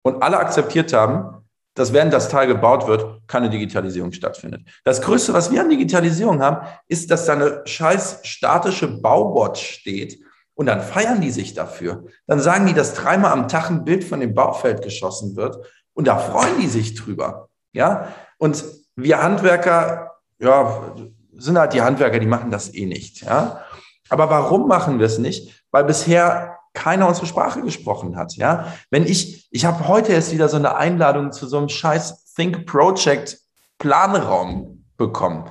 [0.01, 1.45] Und alle akzeptiert haben,
[1.75, 4.61] dass während das Teil gebaut wird, keine Digitalisierung stattfindet.
[4.83, 10.19] Das Größte, was wir an Digitalisierung haben, ist, dass da eine scheiß statische Baubot steht
[10.55, 12.05] und dann feiern die sich dafür.
[12.25, 15.57] Dann sagen die, dass dreimal am Tag ein Bild von dem Baufeld geschossen wird
[15.93, 17.49] und da freuen die sich drüber.
[17.75, 18.63] Ja, und
[18.95, 20.95] wir Handwerker, ja,
[21.33, 23.21] sind halt die Handwerker, die machen das eh nicht.
[23.21, 23.63] Ja,
[24.09, 25.65] aber warum machen wir es nicht?
[25.71, 28.35] Weil bisher keiner unsere Sprache gesprochen hat.
[28.35, 32.33] Ja, wenn ich, ich habe heute erst wieder so eine Einladung zu so einem scheiß
[32.35, 33.39] Think Project
[33.77, 35.49] Planraum bekommen.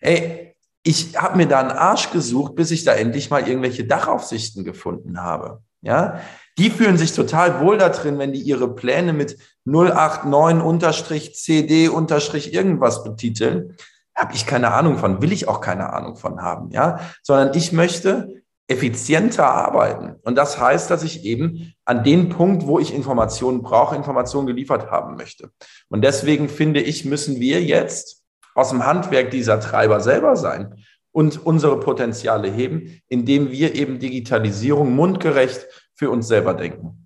[0.00, 4.62] Ey, ich habe mir da einen Arsch gesucht, bis ich da endlich mal irgendwelche Dachaufsichten
[4.62, 5.62] gefunden habe.
[5.82, 6.20] Ja,
[6.58, 9.36] die fühlen sich total wohl da drin, wenn die ihre Pläne mit
[9.66, 11.88] 089-CD-
[12.52, 13.76] irgendwas betiteln.
[14.14, 17.72] Habe ich keine Ahnung von, will ich auch keine Ahnung von haben, ja, sondern ich
[17.72, 20.16] möchte effizienter arbeiten.
[20.22, 24.90] Und das heißt, dass ich eben an den Punkt, wo ich Informationen brauche, Informationen geliefert
[24.90, 25.50] haben möchte.
[25.88, 31.44] Und deswegen finde ich, müssen wir jetzt aus dem Handwerk dieser Treiber selber sein und
[31.46, 37.05] unsere Potenziale heben, indem wir eben Digitalisierung mundgerecht für uns selber denken.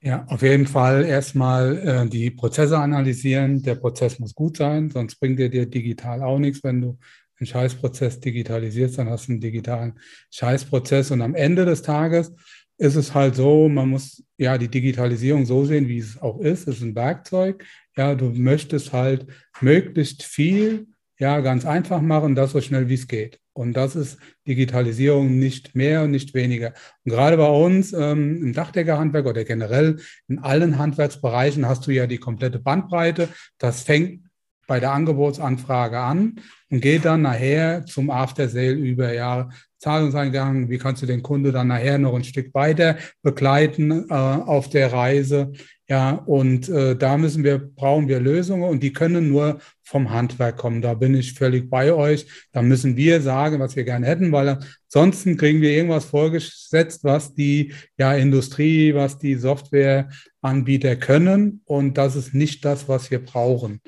[0.00, 3.62] Ja, auf jeden Fall erstmal äh, die Prozesse analysieren.
[3.62, 6.62] Der Prozess muss gut sein, sonst bringt dir dir digital auch nichts.
[6.62, 6.98] Wenn du
[7.40, 9.98] einen Scheißprozess digitalisierst, dann hast du einen digitalen
[10.30, 11.10] Scheißprozess.
[11.10, 12.32] Und am Ende des Tages
[12.78, 16.68] ist es halt so, man muss ja die Digitalisierung so sehen, wie es auch ist.
[16.68, 17.64] Es ist ein Werkzeug.
[17.96, 19.26] Ja, du möchtest halt
[19.60, 20.86] möglichst viel,
[21.18, 23.40] ja, ganz einfach machen, das so schnell wie es geht.
[23.58, 26.74] Und das ist Digitalisierung nicht mehr und nicht weniger.
[27.04, 29.98] Und gerade bei uns ähm, im Dachdeckerhandwerk oder generell
[30.28, 33.28] in allen Handwerksbereichen hast du ja die komplette Bandbreite.
[33.58, 34.28] Das fängt
[34.68, 36.40] bei der Angebotsanfrage an
[36.70, 39.48] und geht dann nachher zum After Sale über ja,
[39.78, 44.68] Zahlungseingang, wie kannst du den Kunde dann nachher noch ein Stück weiter begleiten äh, auf
[44.68, 45.52] der Reise.
[45.90, 50.58] Ja, und äh, da müssen wir, brauchen wir Lösungen und die können nur vom Handwerk
[50.58, 50.82] kommen.
[50.82, 52.26] Da bin ich völlig bei euch.
[52.52, 57.34] Da müssen wir sagen, was wir gerne hätten, weil ansonsten kriegen wir irgendwas vorgesetzt, was
[57.34, 61.62] die ja, Industrie, was die Softwareanbieter können.
[61.64, 63.80] Und das ist nicht das, was wir brauchen.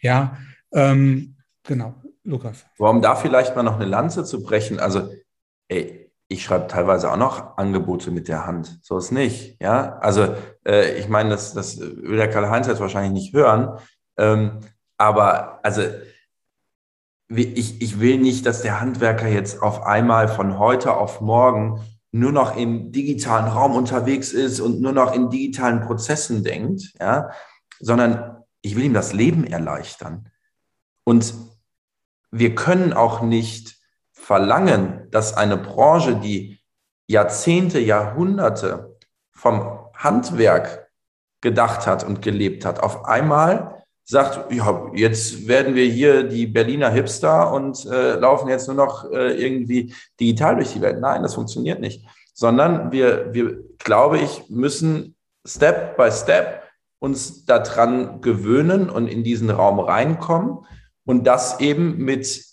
[0.00, 0.38] Ja,
[0.72, 1.96] ähm, genau.
[2.22, 2.66] Lukas.
[2.76, 4.78] Warum da vielleicht mal noch eine Lanze zu brechen?
[4.78, 5.10] Also,
[5.68, 8.78] ey, ich schreibe teilweise auch noch Angebote mit der Hand.
[8.82, 9.56] So ist nicht.
[9.62, 10.34] Ja, also
[10.66, 13.78] äh, ich meine, das, das will der Karl-Heinz jetzt wahrscheinlich nicht hören.
[14.18, 14.60] Ähm,
[14.98, 15.82] aber also
[17.28, 22.32] ich, ich will nicht, dass der Handwerker jetzt auf einmal von heute auf morgen nur
[22.32, 27.30] noch im digitalen Raum unterwegs ist und nur noch in digitalen Prozessen denkt, ja,
[27.80, 30.30] sondern ich will ihm das Leben erleichtern.
[31.04, 31.34] Und
[32.30, 33.77] wir können auch nicht
[34.28, 36.58] verlangen, dass eine Branche, die
[37.06, 38.94] Jahrzehnte, Jahrhunderte
[39.32, 40.90] vom Handwerk
[41.40, 46.90] gedacht hat und gelebt hat, auf einmal sagt, ja, jetzt werden wir hier die Berliner
[46.90, 51.00] Hipster und äh, laufen jetzt nur noch äh, irgendwie digital durch die Welt.
[51.00, 52.04] Nein, das funktioniert nicht.
[52.34, 55.16] Sondern wir, wir, glaube ich, müssen
[55.46, 56.64] Step by Step
[56.98, 60.66] uns daran gewöhnen und in diesen Raum reinkommen
[61.06, 62.47] und das eben mit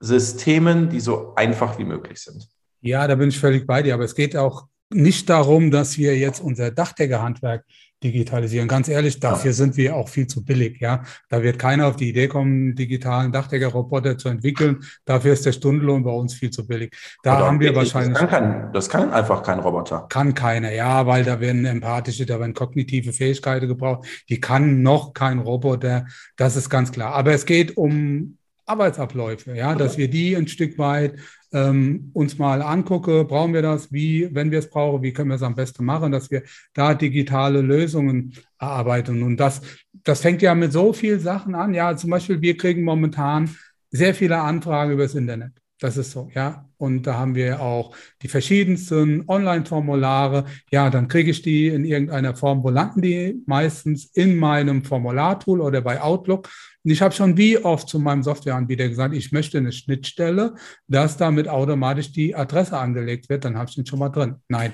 [0.00, 2.48] Systemen, die so einfach wie möglich sind.
[2.80, 3.94] Ja, da bin ich völlig bei dir.
[3.94, 7.64] Aber es geht auch nicht darum, dass wir jetzt unser Dachdeckerhandwerk
[8.04, 8.68] digitalisieren.
[8.68, 10.80] Ganz ehrlich, dafür sind wir auch viel zu billig.
[10.80, 14.84] Ja, da wird keiner auf die Idee kommen, digitalen Dachdeckerroboter zu entwickeln.
[15.04, 16.94] Dafür ist der Stundenlohn bei uns viel zu billig.
[17.22, 18.12] Da Oder haben wir wahrscheinlich.
[18.12, 20.06] Das kann, kein, das kann einfach kein Roboter.
[20.10, 24.06] Kann keiner, ja, weil da werden empathische, da werden kognitive Fähigkeiten gebraucht.
[24.28, 26.06] Die kann noch kein Roboter.
[26.36, 27.14] Das ist ganz klar.
[27.14, 28.36] Aber es geht um
[28.66, 31.14] Arbeitsabläufe, ja, dass wir die ein Stück weit
[31.52, 35.36] ähm, uns mal angucke, brauchen wir das, wie, wenn wir es brauchen, wie können wir
[35.36, 36.42] es am besten machen, dass wir
[36.74, 39.22] da digitale Lösungen erarbeiten.
[39.22, 39.62] Und das,
[39.92, 41.74] das fängt ja mit so vielen Sachen an.
[41.74, 43.56] Ja, zum Beispiel, wir kriegen momentan
[43.90, 45.52] sehr viele Anfragen über das Internet.
[45.78, 46.68] Das ist so, ja.
[46.78, 50.46] Und da haben wir auch die verschiedensten Online-Formulare.
[50.70, 52.62] Ja, dann kriege ich die in irgendeiner Form.
[52.62, 53.42] Wo landen die?
[53.46, 56.48] Meistens in meinem Formulartool oder bei Outlook.
[56.86, 60.54] Und ich habe schon wie oft zu meinem Softwareanbieter gesagt, ich möchte eine Schnittstelle,
[60.86, 63.44] dass damit automatisch die Adresse angelegt wird.
[63.44, 64.36] Dann habe ich den schon mal drin.
[64.46, 64.72] Nein,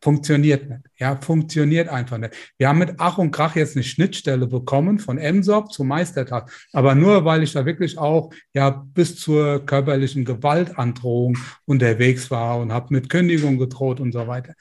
[0.00, 0.82] Funktioniert nicht.
[0.96, 2.32] Ja, funktioniert einfach nicht.
[2.56, 6.52] Wir haben mit Ach und Krach jetzt eine Schnittstelle bekommen von MSOP zu Meistertag.
[6.72, 12.72] Aber nur, weil ich da wirklich auch ja bis zur körperlichen Gewaltandrohung unterwegs war und
[12.72, 14.54] habe mit Kündigung gedroht und so weiter.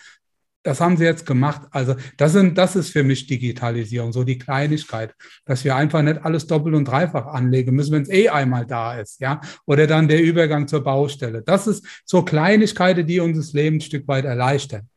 [0.68, 1.62] Das haben sie jetzt gemacht.
[1.72, 5.16] Also das, sind, das ist für mich Digitalisierung, so die Kleinigkeit,
[5.46, 9.00] dass wir einfach nicht alles doppelt und dreifach anlegen müssen, wenn es eh einmal da
[9.00, 9.40] ist, ja.
[9.66, 11.42] Oder dann der Übergang zur Baustelle.
[11.42, 14.90] Das ist so Kleinigkeiten, die uns das Leben ein Stück weit erleichtern.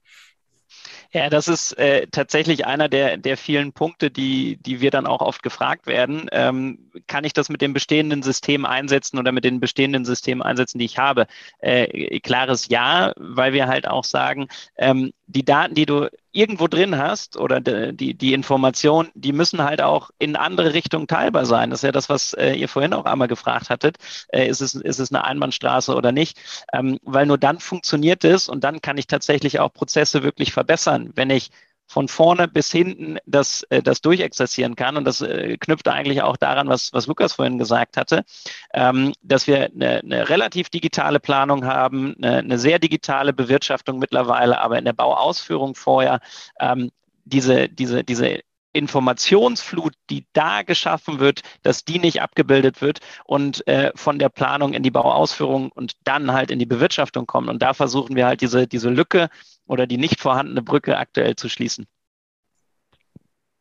[1.12, 5.20] Ja, das ist äh, tatsächlich einer der, der vielen Punkte, die, die wir dann auch
[5.20, 6.28] oft gefragt werden.
[6.30, 10.78] Ähm, kann ich das mit dem bestehenden System einsetzen oder mit den bestehenden Systemen einsetzen,
[10.78, 11.26] die ich habe?
[11.58, 14.46] Äh, klares Ja, weil wir halt auch sagen,
[14.76, 19.80] ähm, die Daten, die du irgendwo drin hast oder die, die Information, die müssen halt
[19.80, 21.70] auch in andere Richtungen teilbar sein.
[21.70, 23.96] Das ist ja das, was äh, ihr vorhin auch einmal gefragt hattet.
[24.28, 26.38] Äh, ist, es, ist es eine Einbahnstraße oder nicht?
[26.72, 31.10] Ähm, weil nur dann funktioniert es und dann kann ich tatsächlich auch Prozesse wirklich verbessern.
[31.14, 31.50] Wenn ich
[31.90, 34.96] von vorne bis hinten das, äh, das durchexerzieren kann.
[34.96, 38.24] Und das äh, knüpft eigentlich auch daran, was, was Lukas vorhin gesagt hatte,
[38.72, 44.60] ähm, dass wir eine, eine relativ digitale Planung haben, eine, eine sehr digitale Bewirtschaftung mittlerweile,
[44.60, 46.20] aber in der Bauausführung vorher
[46.60, 46.92] ähm,
[47.24, 48.38] diese, diese, diese
[48.72, 54.74] Informationsflut, die da geschaffen wird, dass die nicht abgebildet wird und äh, von der Planung
[54.74, 57.48] in die Bauausführung und dann halt in die Bewirtschaftung kommt.
[57.48, 59.28] Und da versuchen wir halt diese, diese Lücke
[59.70, 61.86] oder die nicht vorhandene Brücke aktuell zu schließen.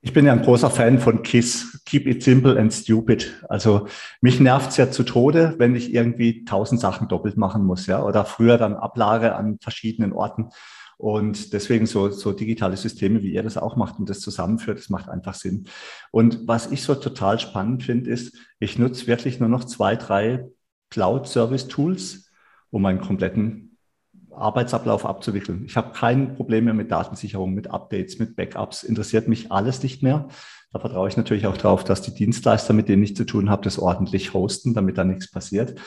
[0.01, 3.43] Ich bin ja ein großer Fan von KISS, Keep It Simple and Stupid.
[3.47, 3.87] Also
[4.21, 8.01] mich nervt es ja zu Tode, wenn ich irgendwie tausend Sachen doppelt machen muss, ja,
[8.01, 10.49] oder früher dann Ablage an verschiedenen Orten.
[10.97, 14.89] Und deswegen so, so digitale Systeme, wie ihr das auch macht und das zusammenführt, das
[14.89, 15.65] macht einfach Sinn.
[16.11, 20.45] Und was ich so total spannend finde, ist, ich nutze wirklich nur noch zwei, drei
[20.89, 22.31] Cloud-Service-Tools,
[22.71, 23.68] um meinen kompletten
[24.39, 25.63] Arbeitsablauf abzuwickeln.
[25.65, 28.83] Ich habe kein Problem mehr mit Datensicherung, mit Updates, mit Backups.
[28.83, 30.27] Interessiert mich alles nicht mehr.
[30.71, 33.63] Da vertraue ich natürlich auch darauf, dass die Dienstleister, mit denen ich zu tun habe,
[33.63, 35.79] das ordentlich hosten, damit da nichts passiert.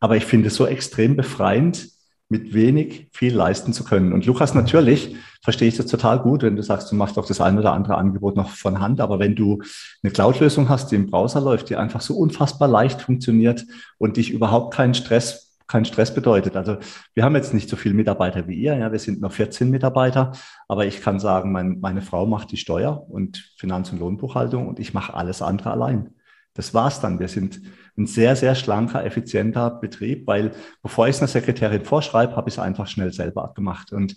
[0.00, 1.88] Aber ich finde es so extrem befreiend,
[2.30, 4.12] mit wenig viel leisten zu können.
[4.12, 7.40] Und Lukas, natürlich verstehe ich das total gut, wenn du sagst, du machst doch das
[7.40, 9.00] ein oder andere Angebot noch von Hand.
[9.00, 9.62] Aber wenn du
[10.02, 13.64] eine Cloud-Lösung hast, die im Browser läuft, die einfach so unfassbar leicht funktioniert
[13.96, 16.56] und dich überhaupt keinen Stress kein Stress bedeutet.
[16.56, 16.78] Also
[17.14, 20.32] wir haben jetzt nicht so viele Mitarbeiter wie ihr, ja, wir sind nur 14 Mitarbeiter,
[20.66, 24.80] aber ich kann sagen, mein, meine Frau macht die Steuer und Finanz- und Lohnbuchhaltung und
[24.80, 26.14] ich mache alles andere allein.
[26.54, 27.20] Das war's dann.
[27.20, 27.60] Wir sind
[27.96, 30.52] ein sehr, sehr schlanker, effizienter Betrieb, weil
[30.82, 33.92] bevor ich es einer Sekretärin vorschreibe, habe ich es einfach schnell selber abgemacht.
[33.92, 34.16] Und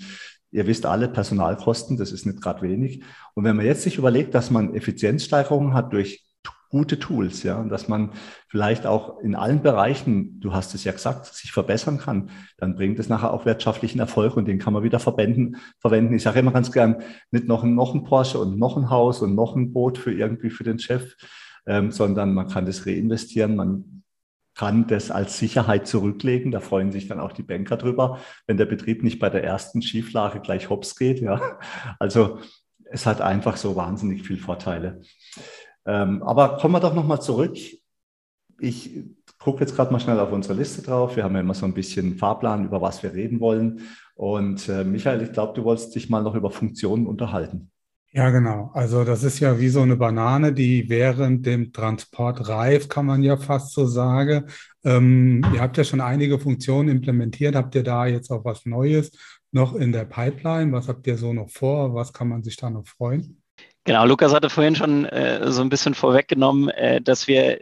[0.51, 3.03] ihr wisst alle, Personalkosten, das ist nicht gerade wenig.
[3.35, 6.23] Und wenn man jetzt sich überlegt, dass man Effizienzsteigerungen hat durch
[6.71, 8.11] gute Tools, ja, dass man
[8.47, 12.97] vielleicht auch in allen Bereichen, du hast es ja gesagt, sich verbessern kann, dann bringt
[12.97, 15.57] es nachher auch wirtschaftlichen Erfolg und den kann man wieder verwenden.
[15.79, 16.15] verwenden.
[16.15, 19.35] Ich sage immer ganz gern, nicht noch, noch ein Porsche und noch ein Haus und
[19.35, 21.15] noch ein Boot für irgendwie für den Chef,
[21.67, 24.03] ähm, sondern man kann das reinvestieren, man
[24.55, 26.51] kann das als Sicherheit zurücklegen.
[26.51, 29.81] Da freuen sich dann auch die Banker drüber, wenn der Betrieb nicht bei der ersten
[29.81, 31.19] Schieflage gleich hops geht.
[31.19, 31.59] Ja.
[31.99, 32.39] Also
[32.91, 35.01] es hat einfach so wahnsinnig viel Vorteile.
[35.85, 37.57] Ähm, aber kommen wir doch nochmal zurück.
[38.59, 39.03] Ich
[39.39, 41.15] gucke jetzt gerade mal schnell auf unsere Liste drauf.
[41.15, 43.81] Wir haben ja immer so ein bisschen Fahrplan, über was wir reden wollen.
[44.15, 47.71] Und äh, Michael, ich glaube, du wolltest dich mal noch über Funktionen unterhalten.
[48.13, 48.71] Ja, genau.
[48.73, 53.23] Also das ist ja wie so eine Banane, die während dem Transport reift, kann man
[53.23, 54.47] ja fast so sagen.
[54.83, 57.55] Ähm, ihr habt ja schon einige Funktionen implementiert.
[57.55, 59.11] Habt ihr da jetzt auch was Neues
[59.51, 60.73] noch in der Pipeline?
[60.73, 61.95] Was habt ihr so noch vor?
[61.95, 63.40] Was kann man sich da noch freuen?
[63.83, 67.59] Genau, Lukas hatte vorhin schon äh, so ein bisschen vorweggenommen, äh, dass wir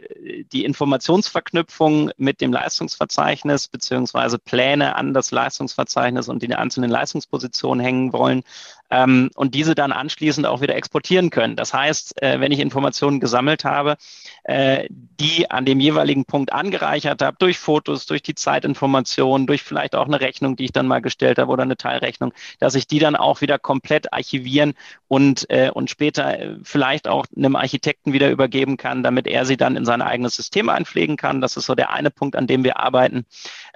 [0.52, 8.12] die Informationsverknüpfung mit dem Leistungsverzeichnis beziehungsweise Pläne an das Leistungsverzeichnis und die einzelnen Leistungspositionen hängen
[8.12, 8.42] wollen
[8.90, 11.56] ähm, und diese dann anschließend auch wieder exportieren können.
[11.56, 13.96] Das heißt, äh, wenn ich Informationen gesammelt habe,
[14.44, 19.94] äh, die an dem jeweiligen Punkt angereichert habe, durch Fotos, durch die Zeitinformationen, durch vielleicht
[19.94, 22.98] auch eine Rechnung, die ich dann mal gestellt habe oder eine Teilrechnung, dass ich die
[22.98, 24.74] dann auch wieder komplett archivieren
[25.08, 29.56] und, äh, und später äh, vielleicht auch einem Architekten wieder übergeben kann, damit er sie
[29.56, 31.40] dann in sein eigenes System einpflegen kann.
[31.40, 33.24] Das ist so der eine Punkt, an dem wir arbeiten.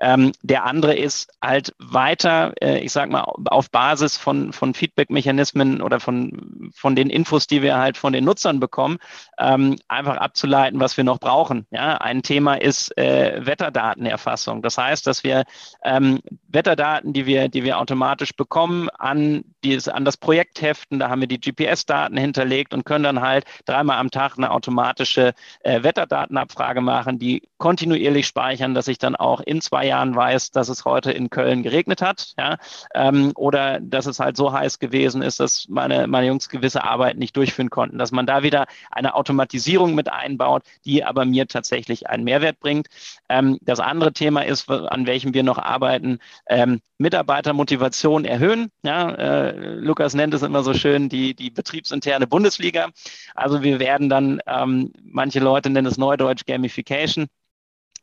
[0.01, 5.05] Ähm, der andere ist halt weiter, äh, ich sage mal, auf Basis von, von Feedback
[5.05, 8.99] Feedback-Mechanismen oder von, von den Infos, die wir halt von den Nutzern bekommen,
[9.39, 11.66] ähm, einfach abzuleiten, was wir noch brauchen.
[11.70, 14.62] Ja, ein Thema ist äh, Wetterdatenerfassung.
[14.62, 15.45] Das heißt, dass wir
[15.82, 20.99] ähm, Wetterdaten, die wir, die wir automatisch bekommen, an, dieses, an das Projekt heften.
[20.99, 25.35] Da haben wir die GPS-Daten hinterlegt und können dann halt dreimal am Tag eine automatische
[25.61, 30.68] äh, Wetterdatenabfrage machen, die kontinuierlich speichern, dass ich dann auch in zwei Jahren weiß, dass
[30.68, 32.35] es heute in Köln geregnet hat.
[32.39, 32.57] Ja,
[32.95, 37.18] ähm, oder dass es halt so heiß gewesen ist, dass meine, meine Jungs gewisse Arbeiten
[37.18, 42.09] nicht durchführen konnten, dass man da wieder eine Automatisierung mit einbaut, die aber mir tatsächlich
[42.09, 42.89] einen Mehrwert bringt.
[43.29, 46.18] Ähm, das andere Thema ist, an welchem wir noch arbeiten,
[46.49, 48.70] ähm, Mitarbeitermotivation erhöhen.
[48.85, 52.90] Ja, äh, Lukas nennt es immer so schön, die, die betriebsinterne Bundesliga.
[53.34, 57.26] Also wir werden dann, ähm, manche Leute nennen es Neudeutsch Gamification.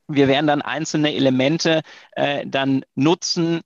[0.08, 1.82] Wir werden dann einzelne Elemente
[2.14, 3.62] äh, dann nutzen,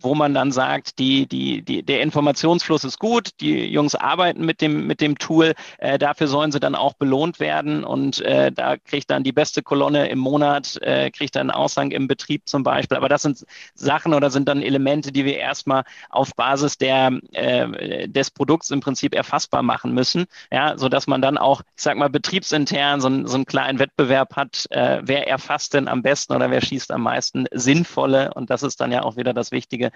[0.00, 4.60] wo man dann sagt, die, die, die, der Informationsfluss ist gut, die Jungs arbeiten mit
[4.60, 8.76] dem, mit dem Tool, äh, dafür sollen sie dann auch belohnt werden und äh, da
[8.76, 12.96] kriegt dann die beste Kolonne im Monat, äh, kriegt dann Aushang im Betrieb zum Beispiel.
[12.96, 13.44] Aber das sind
[13.74, 18.80] Sachen oder sind dann Elemente, die wir erstmal auf Basis der, äh, des Produkts im
[18.80, 23.34] Prinzip erfassbar machen müssen, ja, sodass man dann auch, ich sag mal, betriebsintern so, so
[23.34, 27.46] einen kleinen Wettbewerb hat, äh, wer erfasst denn am besten oder wer schießt am meisten
[27.52, 29.87] sinnvolle und das ist dann ja auch wieder das Wichtige.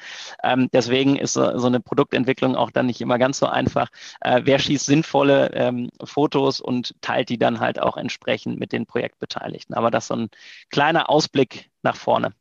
[0.42, 3.88] Ähm, deswegen ist so, so, eine Produktentwicklung auch dann nicht immer ganz so einfach.
[4.20, 8.86] Äh, wer schießt sinnvolle ähm, Fotos und teilt die dann halt auch entsprechend mit den
[8.86, 9.74] Projektbeteiligten.
[9.74, 10.30] Aber das ist so ein
[10.70, 12.32] kleiner Ausblick nach vorne.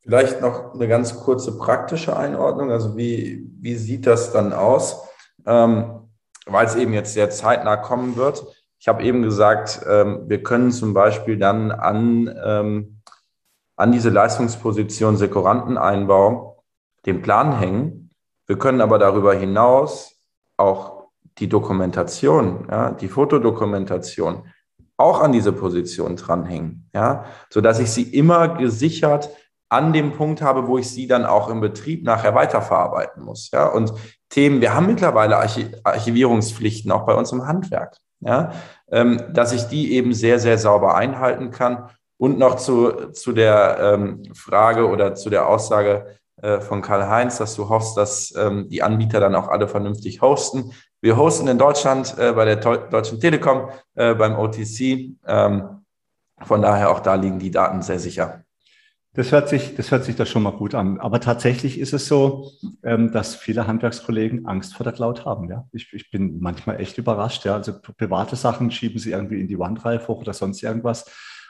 [0.00, 2.72] Vielleicht noch eine ganz kurze praktische Einordnung.
[2.72, 5.08] Also wie, wie sieht das dann aus?
[5.46, 6.08] Ähm,
[6.46, 8.44] weil es eben jetzt sehr zeitnah kommen wird.
[8.80, 13.01] Ich habe eben gesagt, ähm, wir können zum Beispiel dann an, ähm,
[13.82, 16.62] an diese Leistungsposition Sekuranteneinbau
[17.04, 18.10] den Plan hängen.
[18.46, 20.14] Wir können aber darüber hinaus
[20.56, 21.08] auch
[21.38, 24.44] die Dokumentation, ja, die Fotodokumentation
[24.96, 29.30] auch an diese Position dranhängen, ja, sodass ich sie immer gesichert
[29.68, 33.50] an dem Punkt habe, wo ich sie dann auch im Betrieb nachher weiterverarbeiten muss.
[33.50, 33.66] Ja?
[33.66, 33.92] Und
[34.28, 38.52] Themen, wir haben mittlerweile Archivierungspflichten auch bei uns im Handwerk, ja?
[38.92, 41.88] Ähm, dass ich die eben sehr, sehr sauber einhalten kann.
[42.18, 47.54] Und noch zu, zu der ähm, Frage oder zu der Aussage äh, von Karl-Heinz, dass
[47.54, 50.72] du hoffst, dass ähm, die Anbieter dann auch alle vernünftig hosten.
[51.00, 55.16] Wir hosten in Deutschland äh, bei der Deutschen Telekom, äh, beim OTC.
[55.26, 55.84] Ähm,
[56.40, 58.44] von daher auch da liegen die Daten sehr sicher.
[59.14, 60.98] Das hört sich, das hört sich da schon mal gut an.
[60.98, 62.50] Aber tatsächlich ist es so,
[62.82, 65.50] ähm, dass viele Handwerkskollegen Angst vor der Cloud haben.
[65.50, 67.44] Ja, ich, ich bin manchmal echt überrascht.
[67.44, 71.04] Ja, also private Sachen schieben sie irgendwie in die OneDrive hoch oder sonst irgendwas.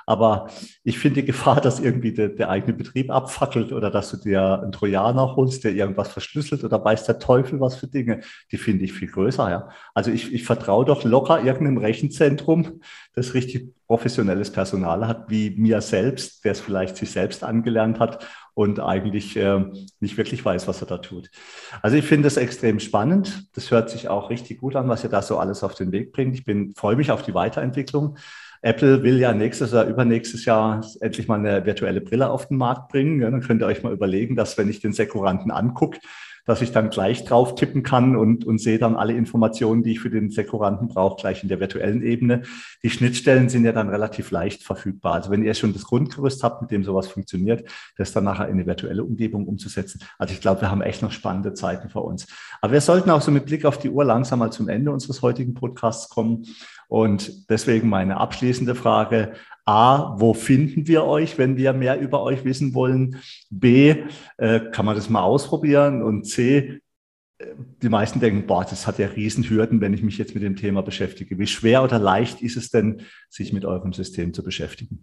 [0.07, 0.49] Aber
[0.85, 4.61] ich finde die Gefahr, dass irgendwie der, der, eigene Betrieb abfackelt oder dass du dir
[4.63, 8.85] einen Trojaner holst, der irgendwas verschlüsselt oder weiß der Teufel was für Dinge, die finde
[8.85, 9.51] ich viel größer.
[9.51, 9.69] Ja.
[9.95, 12.81] Also ich, ich vertraue doch locker irgendeinem Rechenzentrum,
[13.15, 18.27] das richtig professionelles Personal hat, wie mir selbst, der es vielleicht sich selbst angelernt hat
[18.55, 19.65] und eigentlich äh,
[20.01, 21.31] nicht wirklich weiß, was er da tut.
[21.81, 23.49] Also ich finde es extrem spannend.
[23.55, 26.13] Das hört sich auch richtig gut an, was ihr da so alles auf den Weg
[26.13, 26.35] bringt.
[26.35, 28.17] Ich bin freue mich auf die Weiterentwicklung.
[28.63, 32.91] Apple will ja nächstes oder übernächstes Jahr endlich mal eine virtuelle Brille auf den Markt
[32.91, 33.21] bringen.
[33.21, 35.99] Ja, dann könnt ihr euch mal überlegen, dass wenn ich den Sekuranten angucke,
[36.45, 40.01] dass ich dann gleich drauf tippen kann und, und sehe dann alle Informationen, die ich
[40.01, 42.43] für den Sekuranten brauche, gleich in der virtuellen Ebene.
[42.83, 45.15] Die Schnittstellen sind ja dann relativ leicht verfügbar.
[45.15, 48.55] Also wenn ihr schon das Grundgerüst habt, mit dem sowas funktioniert, das dann nachher in
[48.55, 50.03] eine virtuelle Umgebung umzusetzen.
[50.19, 52.27] Also ich glaube, wir haben echt noch spannende Zeiten vor uns.
[52.61, 55.23] Aber wir sollten auch so mit Blick auf die Uhr langsam mal zum Ende unseres
[55.23, 56.47] heutigen Podcasts kommen.
[56.93, 59.33] Und deswegen meine abschließende Frage.
[59.65, 63.17] A, wo finden wir euch, wenn wir mehr über euch wissen wollen?
[63.49, 63.95] B,
[64.37, 66.03] äh, kann man das mal ausprobieren?
[66.03, 66.83] Und C,
[67.81, 70.83] die meisten denken, boah, das hat ja Riesenhürden, wenn ich mich jetzt mit dem Thema
[70.83, 71.39] beschäftige.
[71.39, 75.03] Wie schwer oder leicht ist es denn, sich mit eurem System zu beschäftigen?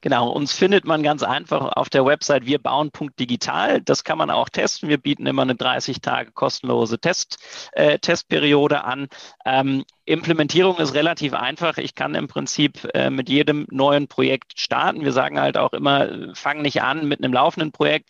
[0.00, 3.80] Genau, uns findet man ganz einfach auf der Website wirbauen.digital.
[3.82, 4.88] Das kann man auch testen.
[4.88, 7.38] Wir bieten immer eine 30 Tage kostenlose Test,
[7.72, 9.08] äh, Testperiode an.
[9.44, 11.76] Ähm, Implementierung ist relativ einfach.
[11.76, 15.04] Ich kann im Prinzip äh, mit jedem neuen Projekt starten.
[15.04, 18.08] Wir sagen halt auch immer, fang nicht an mit einem laufenden Projekt.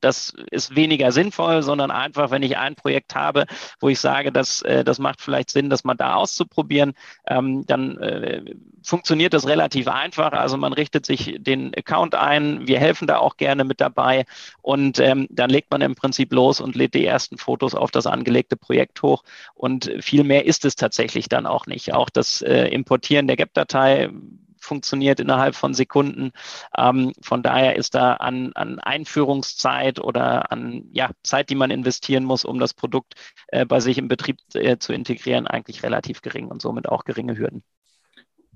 [0.00, 3.46] Das ist weniger sinnvoll, sondern einfach, wenn ich ein Projekt habe,
[3.78, 6.94] wo ich sage, dass, äh, das macht vielleicht Sinn, das mal da auszuprobieren,
[7.28, 8.42] ähm, dann äh,
[8.82, 10.32] funktioniert das relativ einfach.
[10.32, 12.66] Also man richtet sich den Account ein.
[12.66, 14.24] Wir helfen da auch gerne mit dabei.
[14.62, 18.06] Und ähm, dann legt man im Prinzip los und lädt die ersten Fotos auf das
[18.06, 19.22] angelegte Projekt hoch.
[19.54, 21.92] Und viel mehr ist es tatsächlich tatsächlich dann auch nicht.
[21.92, 24.10] Auch das äh, Importieren der GAP-Datei
[24.58, 26.32] funktioniert innerhalb von Sekunden.
[26.76, 32.24] Ähm, von daher ist da an, an Einführungszeit oder an ja, Zeit, die man investieren
[32.24, 33.14] muss, um das Produkt
[33.48, 37.36] äh, bei sich im Betrieb äh, zu integrieren, eigentlich relativ gering und somit auch geringe
[37.36, 37.62] Hürden.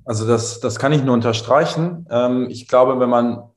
[0.05, 2.07] Also das, das kann ich nur unterstreichen.
[2.11, 3.51] Ähm, ich glaube, wenn man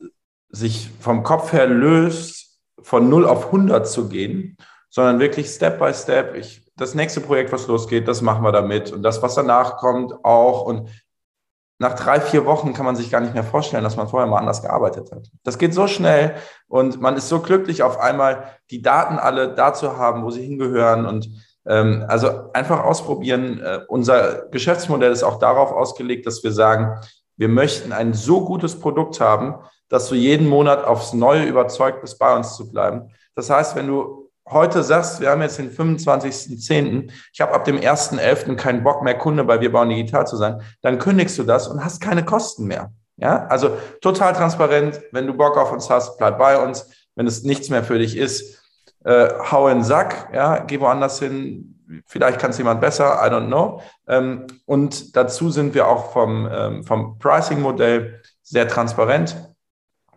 [0.50, 4.56] sich vom Kopf her löst, von 0 auf 100 zu gehen,
[4.90, 8.92] sondern wirklich Step by Step, ich das nächste Projekt, was losgeht, das machen wir damit.
[8.92, 10.62] Und das, was danach kommt, auch.
[10.62, 10.90] Und
[11.80, 14.40] nach drei, vier Wochen kann man sich gar nicht mehr vorstellen, dass man vorher mal
[14.40, 15.28] anders gearbeitet hat.
[15.44, 16.36] Das geht so schnell
[16.68, 20.44] und man ist so glücklich, auf einmal die Daten alle da zu haben, wo sie
[20.44, 21.06] hingehören.
[21.06, 21.30] Und
[21.66, 23.60] ähm, also einfach ausprobieren.
[23.60, 27.00] Äh, unser Geschäftsmodell ist auch darauf ausgelegt, dass wir sagen,
[27.36, 29.56] wir möchten ein so gutes Produkt haben,
[29.90, 33.12] dass du jeden Monat aufs Neue überzeugt bist, bei uns zu bleiben.
[33.36, 37.78] Das heißt, wenn du heute sagst, wir haben jetzt den 25.10., ich habe ab dem
[37.78, 38.56] 1.11.
[38.56, 41.84] keinen Bock mehr, Kunde bei Wir bauen digital zu sein, dann kündigst du das und
[41.84, 42.92] hast keine Kosten mehr.
[43.18, 45.02] Ja, also total transparent.
[45.12, 46.88] Wenn du Bock auf uns hast, bleib bei uns.
[47.16, 48.64] Wenn es nichts mehr für dich ist,
[49.04, 51.74] äh, hau in den Sack, ja, geh woanders hin.
[52.06, 53.82] Vielleicht kann es jemand besser, I don't know.
[54.08, 59.36] Ähm, und dazu sind wir auch vom, ähm, vom Pricing-Modell sehr transparent.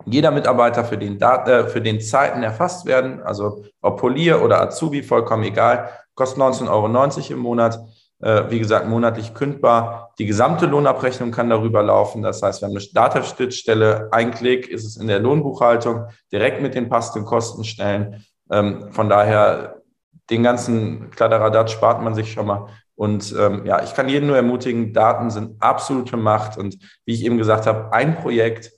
[0.05, 4.61] Jeder Mitarbeiter, für den, Dat äh, für den Zeiten erfasst werden, also ob Polier oder
[4.61, 7.79] Azubi, vollkommen egal, kostet 19,90 Euro im Monat.
[8.21, 10.13] Äh, wie gesagt, monatlich kündbar.
[10.19, 12.21] Die gesamte Lohnabrechnung kann darüber laufen.
[12.21, 16.75] Das heißt, wir haben eine Datenschnittstelle, ein Klick ist es in der Lohnbuchhaltung, direkt mit
[16.75, 18.23] den passenden Kostenstellen.
[18.51, 19.81] Ähm, von daher,
[20.29, 22.67] den ganzen Kladderadatsch spart man sich schon mal.
[22.93, 26.59] Und ähm, ja, ich kann jeden nur ermutigen, Daten sind absolute Macht.
[26.59, 28.71] Und wie ich eben gesagt habe, ein Projekt,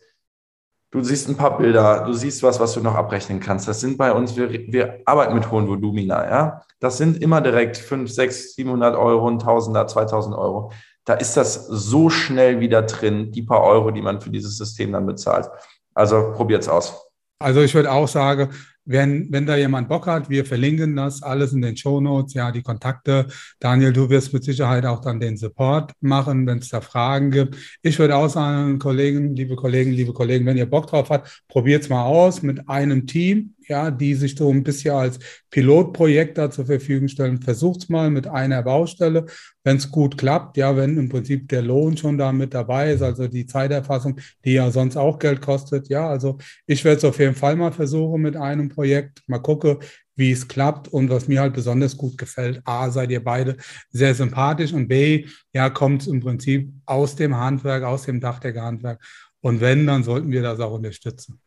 [0.93, 3.67] du siehst ein paar Bilder, du siehst was, was du noch abrechnen kannst.
[3.67, 6.61] Das sind bei uns, wir, wir arbeiten mit hohen Volumina, ja.
[6.79, 10.71] Das sind immer direkt 5, 6, 700 Euro, 1000er, 2000 Euro.
[11.03, 14.91] Da ist das so schnell wieder drin, die paar Euro, die man für dieses System
[14.91, 15.49] dann bezahlt.
[15.95, 17.09] Also probiert's aus.
[17.39, 18.49] Also ich würde auch sagen,
[18.85, 22.51] wenn, wenn da jemand Bock hat, wir verlinken das alles in den Show Notes, ja,
[22.51, 23.27] die Kontakte.
[23.59, 27.55] Daniel, du wirst mit Sicherheit auch dann den Support machen, wenn es da Fragen gibt.
[27.81, 31.89] Ich würde auch sagen, Kollegen, liebe Kollegen, liebe Kollegen, wenn ihr Bock drauf habt, probiert's
[31.89, 35.19] mal aus mit einem Team ja, die sich so ein bisschen als
[35.49, 37.41] Pilotprojekt da zur Verfügung stellen.
[37.41, 39.25] Versucht's mal mit einer Baustelle.
[39.63, 43.01] Wenn es gut klappt, ja, wenn im Prinzip der Lohn schon da mit dabei ist,
[43.01, 46.37] also die Zeiterfassung, die ja sonst auch Geld kostet, ja, also
[46.67, 49.21] ich werde es auf jeden Fall mal versuchen mit einem Projekt.
[49.27, 49.79] Mal gucke,
[50.15, 52.61] wie es klappt und was mir halt besonders gut gefällt.
[52.65, 53.57] A, seid ihr beide
[53.89, 59.03] sehr sympathisch und B, ja, kommt im Prinzip aus dem Handwerk, aus dem Dachdeckerhandwerk.
[59.41, 61.39] Und wenn, dann sollten wir das auch unterstützen.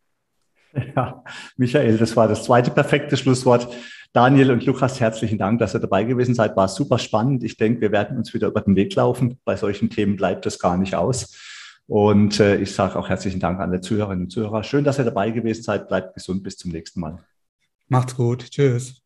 [0.95, 1.25] Ja,
[1.57, 3.75] Michael, das war das zweite perfekte Schlusswort.
[4.17, 6.57] Daniel und Lukas, herzlichen Dank, dass ihr dabei gewesen seid.
[6.57, 7.45] War super spannend.
[7.45, 9.39] Ich denke, wir werden uns wieder über den Weg laufen.
[9.45, 11.37] Bei solchen Themen bleibt das gar nicht aus.
[11.87, 14.65] Und äh, ich sage auch herzlichen Dank an die Zuhörerinnen und Zuhörer.
[14.65, 15.89] Schön, dass ihr dabei gewesen seid.
[15.89, 16.43] Bleibt gesund.
[16.43, 17.19] Bis zum nächsten Mal.
[17.89, 18.51] Macht's gut.
[18.51, 19.03] Tschüss.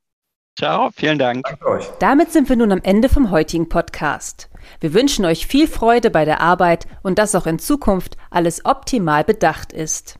[0.57, 1.45] Ciao, vielen Dank.
[1.99, 4.49] Damit sind wir nun am Ende vom heutigen Podcast.
[4.79, 9.25] Wir wünschen euch viel Freude bei der Arbeit und dass auch in Zukunft alles optimal
[9.25, 10.20] bedacht ist.